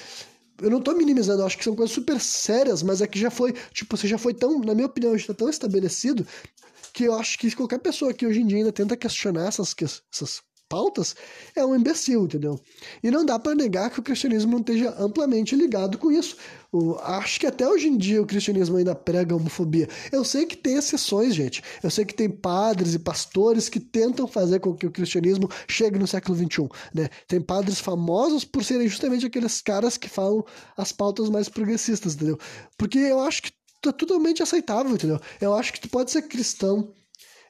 [0.61, 3.53] eu não tô minimizando, acho que são coisas super sérias, mas é que já foi,
[3.73, 6.25] tipo, você já foi tão, na minha opinião, já tá tão estabelecido
[6.95, 9.75] que eu acho que qualquer pessoa que hoje em dia ainda tenta questionar essas,
[10.11, 11.13] essas pautas
[11.53, 12.57] é um imbecil, entendeu?
[13.03, 16.37] E não dá para negar que o cristianismo não esteja amplamente ligado com isso.
[16.71, 19.89] O, acho que até hoje em dia o cristianismo ainda prega homofobia.
[20.09, 21.61] Eu sei que tem exceções, gente.
[21.83, 25.99] Eu sei que tem padres e pastores que tentam fazer com que o cristianismo chegue
[25.99, 26.69] no século XXI.
[26.93, 27.09] Né?
[27.27, 30.45] Tem padres famosos por serem justamente aqueles caras que falam
[30.77, 32.39] as pautas mais progressistas, entendeu?
[32.77, 33.51] Porque eu acho que
[33.91, 35.19] tá totalmente aceitável, entendeu?
[35.39, 36.93] Eu acho que tu pode ser cristão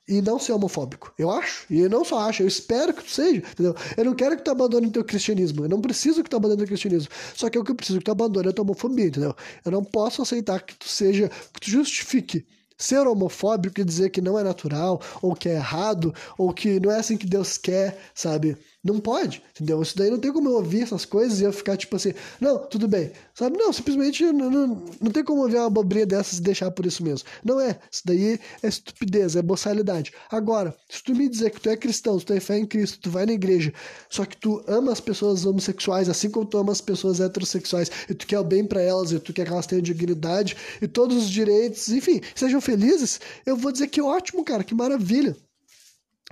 [0.07, 1.13] e não ser homofóbico.
[1.17, 1.65] Eu acho.
[1.69, 3.75] E eu não só acho, eu espero que tu seja, entendeu?
[3.97, 5.65] Eu não quero que tu abandone o teu cristianismo.
[5.65, 7.09] Eu não preciso que tu abandone o cristianismo.
[7.35, 9.35] Só que o que eu preciso que tu abandone é a tua homofobia, entendeu?
[9.63, 12.45] Eu não posso aceitar que tu seja, que tu justifique
[12.77, 16.91] ser homofóbico e dizer que não é natural, ou que é errado, ou que não
[16.91, 18.57] é assim que Deus quer, sabe?
[18.85, 19.81] Não pode, entendeu?
[19.81, 22.59] Isso daí não tem como eu ouvir essas coisas e eu ficar tipo assim, não,
[22.59, 23.57] tudo bem, sabe?
[23.57, 27.03] Não, simplesmente não, não, não tem como ouvir uma bobrinha dessas e deixar por isso
[27.03, 27.27] mesmo.
[27.43, 30.13] Não é, isso daí é estupidez, é boçalidade.
[30.29, 32.99] Agora, se tu me dizer que tu é cristão, se tu tem fé em Cristo,
[33.01, 33.73] tu vai na igreja,
[34.07, 38.13] só que tu ama as pessoas homossexuais, assim como tu ama as pessoas heterossexuais, e
[38.13, 41.17] tu quer o bem para elas, e tu quer que elas tenham dignidade e todos
[41.17, 45.35] os direitos, enfim, sejam felizes, eu vou dizer que ótimo, cara, que maravilha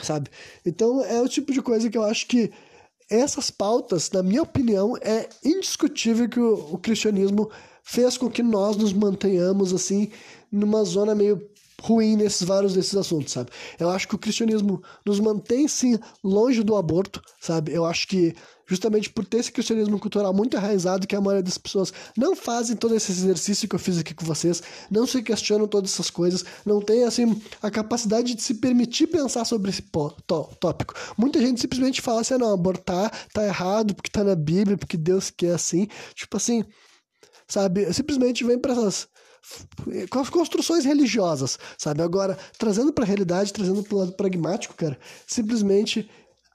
[0.01, 0.29] sabe?
[0.65, 2.51] Então é o tipo de coisa que eu acho que
[3.09, 7.49] essas pautas, na minha opinião, é indiscutível que o, o cristianismo
[7.83, 10.09] fez com que nós nos mantenhamos assim
[10.51, 11.49] numa zona meio
[11.81, 13.51] ruim nesses vários desses assuntos, sabe?
[13.77, 17.73] Eu acho que o cristianismo nos mantém sim longe do aborto, sabe?
[17.73, 18.33] Eu acho que
[18.74, 22.76] justamente por ter esse cristianismo cultural muito enraizado que a maioria das pessoas não fazem
[22.76, 26.43] todo esse exercício que eu fiz aqui com vocês, não se questionam todas essas coisas,
[26.65, 29.84] não tem assim a capacidade de se permitir pensar sobre esse
[30.59, 30.95] tópico.
[31.15, 34.97] Muita gente simplesmente fala assim, ah, não, abortar tá errado porque tá na Bíblia, porque
[34.97, 36.65] Deus quer assim, tipo assim,
[37.47, 37.93] sabe?
[37.93, 39.07] Simplesmente vem para essas
[40.09, 42.01] com as construções religiosas, sabe?
[42.01, 44.97] Agora, trazendo para a realidade, trazendo para o lado pragmático, cara,
[45.28, 46.09] simplesmente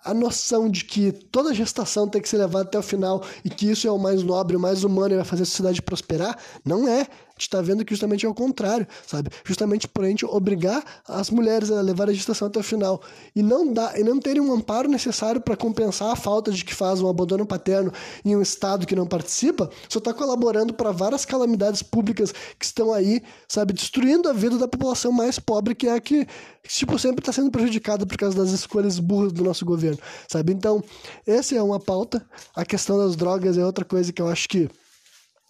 [0.08, 3.70] a noção de que toda gestação tem que ser levada até o final e que
[3.70, 6.88] isso é o mais nobre, o mais humano e vai fazer a sociedade prosperar, não
[6.88, 7.06] é
[7.38, 9.30] gente está vendo que justamente é o contrário, sabe?
[9.44, 13.00] Justamente por a gente obrigar as mulheres a levar a gestação até o final
[13.34, 16.74] e não dar e não terem um amparo necessário para compensar a falta de que
[16.74, 17.92] faz um abandono paterno
[18.24, 22.92] em um estado que não participa, só está colaborando para várias calamidades públicas que estão
[22.92, 26.26] aí, sabe, destruindo a vida da população mais pobre que é a que
[26.66, 30.52] tipo sempre está sendo prejudicada por causa das escolhas burras do nosso governo, sabe?
[30.52, 30.82] Então,
[31.26, 32.24] essa é uma pauta.
[32.54, 34.68] A questão das drogas é outra coisa que eu acho que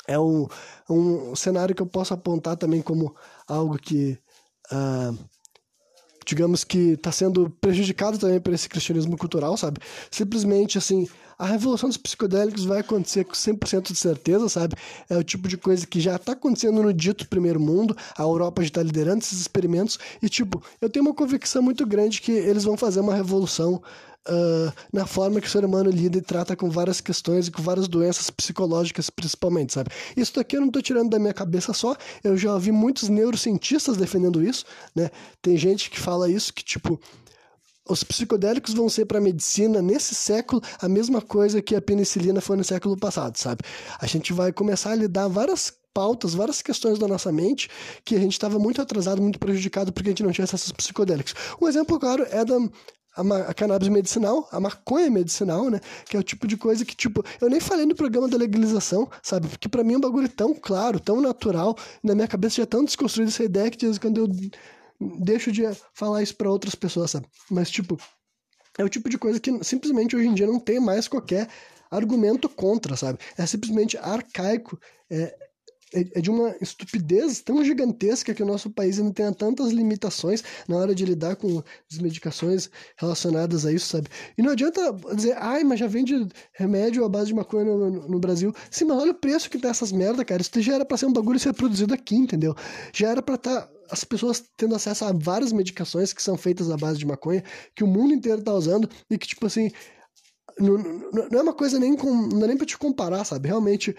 [0.09, 0.49] é um,
[0.89, 3.15] um cenário que eu posso apontar também como
[3.47, 4.19] algo que,
[4.73, 5.17] uh,
[6.27, 9.81] digamos que está sendo prejudicado também por esse cristianismo cultural, sabe?
[10.11, 11.07] Simplesmente, assim,
[11.39, 14.75] a revolução dos psicodélicos vai acontecer com 100% de certeza, sabe?
[15.09, 18.63] É o tipo de coisa que já está acontecendo no dito primeiro mundo, a Europa
[18.63, 22.65] já está liderando esses experimentos, e, tipo, eu tenho uma convicção muito grande que eles
[22.65, 23.81] vão fazer uma revolução
[24.29, 27.63] uh, na forma que o ser humano lida e trata com várias questões e com
[27.63, 29.91] várias doenças psicológicas, principalmente, sabe?
[30.17, 33.97] Isso daqui eu não estou tirando da minha cabeça só, eu já ouvi muitos neurocientistas
[33.97, 34.65] defendendo isso,
[34.95, 35.11] né?
[35.43, 37.01] Tem gente que fala isso, que tipo,
[37.89, 42.41] os psicodélicos vão ser para a medicina nesse século a mesma coisa que a penicilina
[42.41, 43.63] foi no século passado, sabe?
[44.01, 47.69] A gente vai começar a lidar várias pautas, várias questões da nossa mente
[48.05, 50.73] que a gente estava muito atrasado, muito prejudicado porque a gente não tinha acesso aos
[50.73, 51.35] psicodélicos.
[51.61, 52.57] Um exemplo claro é da
[53.19, 55.81] a, a, cannabis medicinal, a maconha medicinal, né?
[56.07, 59.09] Que é o tipo de coisa que, tipo, eu nem falei no programa da legalização,
[59.23, 59.49] sabe?
[59.49, 62.67] Porque para mim é um bagulho tão claro, tão natural, na minha cabeça já é
[62.67, 64.29] tão desconstruída essa ideia que de vez em quando eu
[65.21, 65.63] deixo de
[65.93, 67.27] falar isso para outras pessoas, sabe?
[67.51, 67.99] Mas, tipo,
[68.79, 71.49] é o tipo de coisa que simplesmente hoje em dia não tem mais qualquer
[71.91, 73.19] argumento contra, sabe?
[73.37, 74.79] É simplesmente arcaico,
[75.11, 75.35] é,
[75.95, 80.43] é, é, de uma estupidez tão gigantesca que o nosso país ainda tenha tantas limitações
[80.69, 84.09] na hora de lidar com as medicações relacionadas a isso, sabe?
[84.37, 84.81] E não adianta
[85.15, 88.53] dizer, ai, mas já vende remédio à base de maconha no, no, Brasil.
[88.71, 90.43] Sim, mas olha o preço que tá essas merda, cara.
[90.43, 92.55] Isso já era pra ser um bagulho ser produzido aqui, entendeu?
[92.93, 93.63] Já era pra estar.
[93.63, 97.43] Tá as pessoas tendo acesso a várias medicações que são feitas à base de maconha,
[97.75, 99.71] que o mundo inteiro tá usando, e que, tipo assim,
[100.59, 100.77] não,
[101.31, 102.11] não é uma coisa nem com.
[102.11, 103.49] Não é nem pra te comparar, sabe?
[103.49, 103.97] Realmente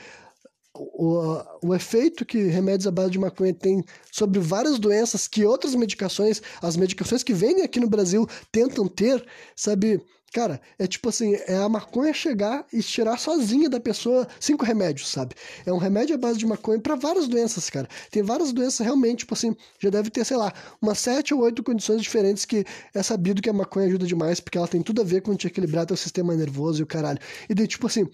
[0.73, 5.75] o, o efeito que remédios à base de maconha tem sobre várias doenças que outras
[5.75, 10.01] medicações, as medicações que vêm aqui no Brasil tentam ter, sabe?
[10.31, 15.07] Cara, é tipo assim, é a maconha chegar e tirar sozinha da pessoa cinco remédios,
[15.07, 15.33] sabe?
[15.65, 17.87] É um remédio à base de maconha para várias doenças, cara.
[18.11, 21.63] Tem várias doenças realmente, tipo assim, já deve ter, sei lá, umas sete ou oito
[21.63, 22.63] condições diferentes que
[22.93, 25.47] é sabido que a maconha ajuda demais, porque ela tem tudo a ver com te
[25.47, 27.19] equilibrar teu sistema nervoso e o caralho.
[27.49, 28.07] E daí, tipo assim,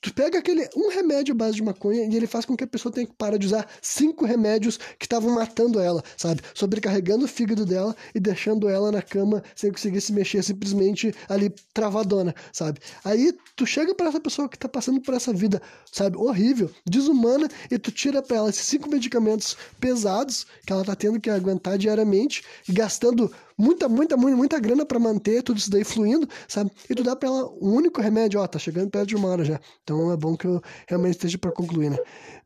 [0.00, 2.66] Tu pega aquele um remédio à base de maconha e ele faz com que a
[2.68, 6.40] pessoa tenha que parar de usar cinco remédios que estavam matando ela, sabe?
[6.54, 11.52] Sobrecarregando o fígado dela e deixando ela na cama sem conseguir se mexer, simplesmente ali
[11.74, 12.78] travadona, sabe?
[13.04, 17.48] Aí tu chega para essa pessoa que tá passando por essa vida, sabe, horrível, desumana,
[17.68, 21.76] e tu tira pra ela esses cinco medicamentos pesados que ela tá tendo que aguentar
[21.76, 26.70] diariamente, gastando muita, muita, muita, muita grana para manter tudo isso daí fluindo, sabe?
[26.88, 29.44] E tu dá pra ela um único remédio, ó, tá chegando perto de uma hora
[29.44, 29.60] já.
[29.82, 31.98] Então é bom que eu realmente esteja para concluir, né?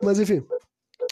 [0.02, 0.42] Mas enfim,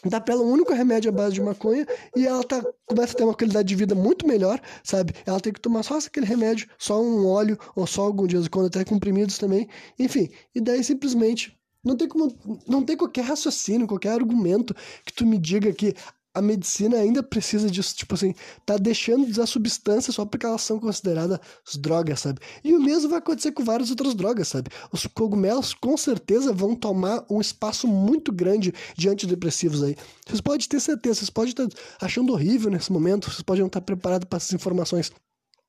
[0.05, 1.87] dá pra ela um único remédio à base de maconha
[2.17, 5.13] e ela tá, começa a ter uma qualidade de vida muito melhor, sabe?
[5.27, 8.67] Ela tem que tomar só aquele remédio, só um óleo, ou só algum dia quando
[8.67, 10.31] até comprimidos também, enfim.
[10.55, 12.35] E daí simplesmente não tem como,
[12.67, 14.75] não tem qualquer raciocínio, qualquer argumento
[15.05, 15.95] que tu me diga que
[16.33, 20.63] a medicina ainda precisa disso, tipo assim, tá deixando de usar substâncias só porque elas
[20.63, 21.41] são consideradas
[21.77, 22.41] drogas, sabe?
[22.63, 24.71] E o mesmo vai acontecer com várias outras drogas, sabe?
[24.93, 29.97] Os cogumelos com certeza vão tomar um espaço muito grande de antidepressivos aí.
[30.27, 31.69] Vocês podem ter certeza, vocês podem estar
[32.01, 35.11] achando horrível nesse momento, vocês podem não estar preparados para essas informações.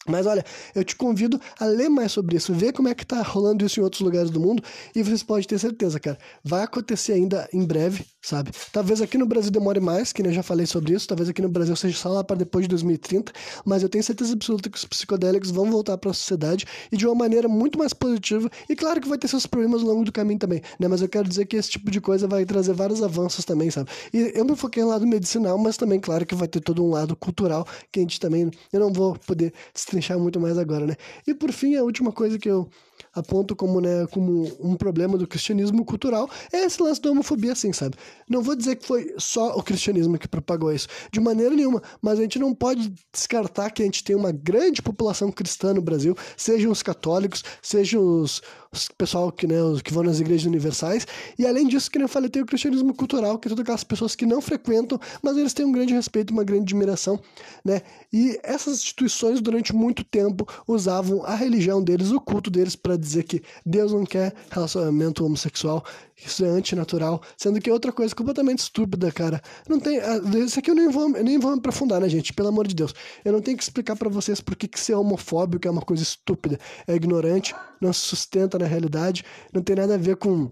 [0.08, 0.44] Mas olha,
[0.74, 3.80] eu te convido a ler mais sobre isso, ver como é que tá rolando isso
[3.80, 4.64] em outros lugares do mundo
[4.96, 6.18] e vocês podem ter certeza, cara.
[6.44, 8.52] Vai acontecer ainda em breve, sabe?
[8.72, 11.50] Talvez aqui no Brasil demore mais, que eu já falei sobre isso, talvez aqui no
[11.50, 13.32] Brasil seja só lá para depois de 2030,
[13.66, 17.06] mas eu tenho certeza absoluta que os psicodélicos vão voltar para a sociedade e de
[17.06, 18.50] uma maneira muito mais positiva.
[18.70, 20.88] E claro que vai ter seus problemas ao longo do caminho também, né?
[20.88, 23.90] Mas eu quero dizer que esse tipo de coisa vai trazer vários avanços também, sabe?
[24.14, 26.90] E eu me foquei no lado medicinal, mas também, claro, que vai ter todo um
[26.92, 28.52] lado cultural que a gente também.
[28.72, 30.96] Eu não vou poder destrinchar muito mais agora, né?
[31.26, 32.70] E por fim, a última coisa que eu
[33.14, 37.74] aponto como, né, como um problema do cristianismo cultural é esse lance da homofobia, assim,
[37.74, 37.96] sabe?
[38.30, 42.20] Não vou dizer que foi só o cristianismo que propagou isso, de maneira nenhuma, mas
[42.20, 46.16] a gente não pode descartar que a gente tem uma grande população cristã no Brasil,
[46.38, 48.42] sejam os católicos, sejam os,
[48.74, 51.06] os pessoal que, né, os que vão nas igrejas universais,
[51.38, 54.16] e além disso, que eu falei, tem o cristianismo cultural, que é todas aquelas pessoas
[54.16, 57.20] que não frequentam, mas eles têm um grande respeito, uma grande admiração,
[57.66, 57.82] né?
[58.14, 63.24] E essas instituições, durante muito tempo, usavam a religião deles, o culto deles, para dizer
[63.24, 65.84] que Deus não quer relacionamento homossexual,
[66.26, 69.42] isso é antinatural, sendo que é outra coisa completamente estúpida, cara.
[69.68, 70.00] Não tem.
[70.00, 72.34] Ah, isso aqui eu nem vou, eu nem vou me aprofundar, né, gente?
[72.34, 72.94] Pelo amor de Deus.
[73.24, 76.04] Eu não tenho que explicar para vocês por que, que ser homofóbico é uma coisa
[76.04, 80.52] estúpida, é ignorante, não se sustenta na realidade, não tem nada a ver com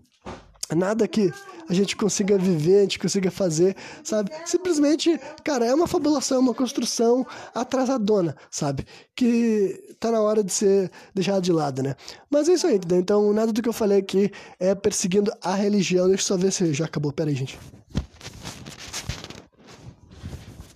[0.76, 1.32] nada que
[1.68, 4.32] a gente consiga viver, a gente consiga fazer, sabe?
[4.46, 8.86] Simplesmente, cara, é uma fabulação, uma construção atrasadona, sabe?
[9.16, 11.96] Que tá na hora de ser deixada de lado, né?
[12.30, 13.00] Mas é isso aí, entendeu?
[13.00, 16.08] Então, nada do que eu falei aqui é perseguindo a religião.
[16.08, 17.12] Deixa eu só ver se já acabou.
[17.12, 17.60] Pera aí, gente.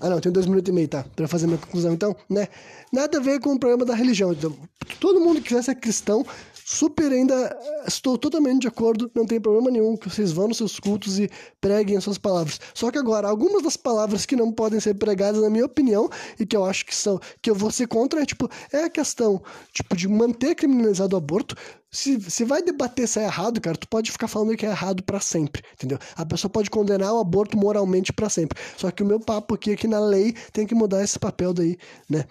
[0.03, 1.05] Ah, não, tem dois minutos e meio, tá?
[1.15, 1.93] Pra fazer minha conclusão.
[1.93, 2.49] Então, né?
[2.91, 4.33] Nada a ver com o problema da religião.
[4.33, 4.53] Então,
[4.99, 6.25] todo mundo que quiser ser cristão
[6.65, 10.57] super ainda eh, estou totalmente de acordo, não tem problema nenhum que vocês vão nos
[10.57, 12.59] seus cultos e preguem as suas palavras.
[12.73, 16.09] Só que agora, algumas das palavras que não podem ser pregadas, na minha opinião,
[16.39, 18.89] e que eu acho que são, que eu vou ser contra, é tipo, é a
[18.89, 19.41] questão,
[19.71, 21.55] tipo, de manter criminalizado o aborto.
[21.91, 25.03] Se, se vai debater se é errado, cara, tu pode ficar falando que é errado
[25.03, 25.99] para sempre, entendeu?
[26.15, 28.59] A pessoa pode condenar o aborto moralmente para sempre.
[28.77, 31.53] Só que o meu papo aqui é que na lei tem que mudar esse papel
[31.53, 31.77] daí,
[32.09, 32.25] né?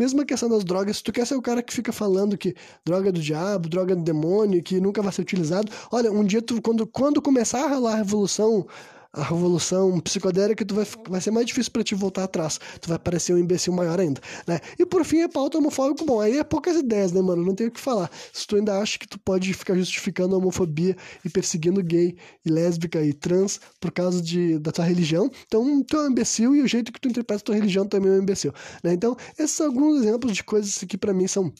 [0.00, 3.12] Mesma questão das drogas, se tu quer ser o cara que fica falando que droga
[3.12, 6.86] do diabo, droga do demônio, que nunca vai ser utilizado, olha, um dia tu, quando,
[6.86, 8.66] quando começar a rolar a revolução
[9.12, 12.58] a revolução psicodélica, tu vai, vai ser mais difícil para te voltar atrás.
[12.80, 14.60] Tu vai parecer um imbecil maior ainda, né?
[14.78, 17.44] E por fim, é pauta homofóbico, bom, aí é poucas ideias, né, mano?
[17.44, 18.10] Não tem o que falar.
[18.32, 22.50] Se tu ainda acha que tu pode ficar justificando a homofobia e perseguindo gay e
[22.50, 26.62] lésbica e trans por causa de, da tua religião, então tu é um imbecil e
[26.62, 28.52] o jeito que tu interpreta a tua religião também é um imbecil,
[28.84, 28.92] né?
[28.92, 31.52] Então, esses são alguns exemplos de coisas que para mim são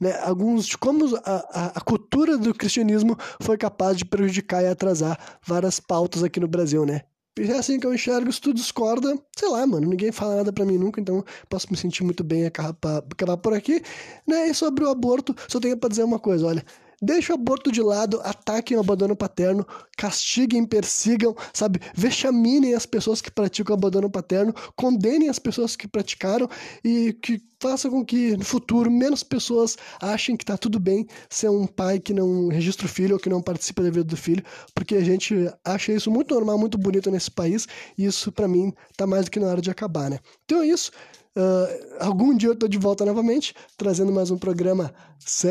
[0.00, 5.80] né, alguns como a, a, cultura do cristianismo foi capaz de prejudicar e atrasar várias
[5.80, 7.02] pautas aqui no Brasil, né?
[7.38, 10.64] É assim que eu enxergo, se tu discorda, sei lá, mano, ninguém fala nada pra
[10.64, 13.82] mim nunca, então posso me sentir muito bem acabar, acabar por aqui,
[14.26, 14.48] né?
[14.48, 16.64] E sobre o aborto, só tenho pra dizer uma coisa, olha,
[17.02, 21.80] Deixe o aborto de lado, ataquem o abandono paterno, castiguem, persigam, sabe?
[21.94, 26.48] Vexaminem as pessoas que praticam o abandono paterno, condenem as pessoas que praticaram
[26.84, 31.50] e que façam com que no futuro menos pessoas achem que tá tudo bem ser
[31.50, 34.44] um pai que não registra o filho ou que não participa da vida do filho,
[34.74, 35.34] porque a gente
[35.64, 39.30] acha isso muito normal, muito bonito nesse país e isso para mim tá mais do
[39.30, 40.18] que na hora de acabar, né?
[40.44, 40.90] Então é isso.
[41.36, 41.68] Uh,
[42.00, 45.50] algum dia eu tô de volta novamente, trazendo mais um programa sem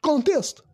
[0.00, 0.64] contexto.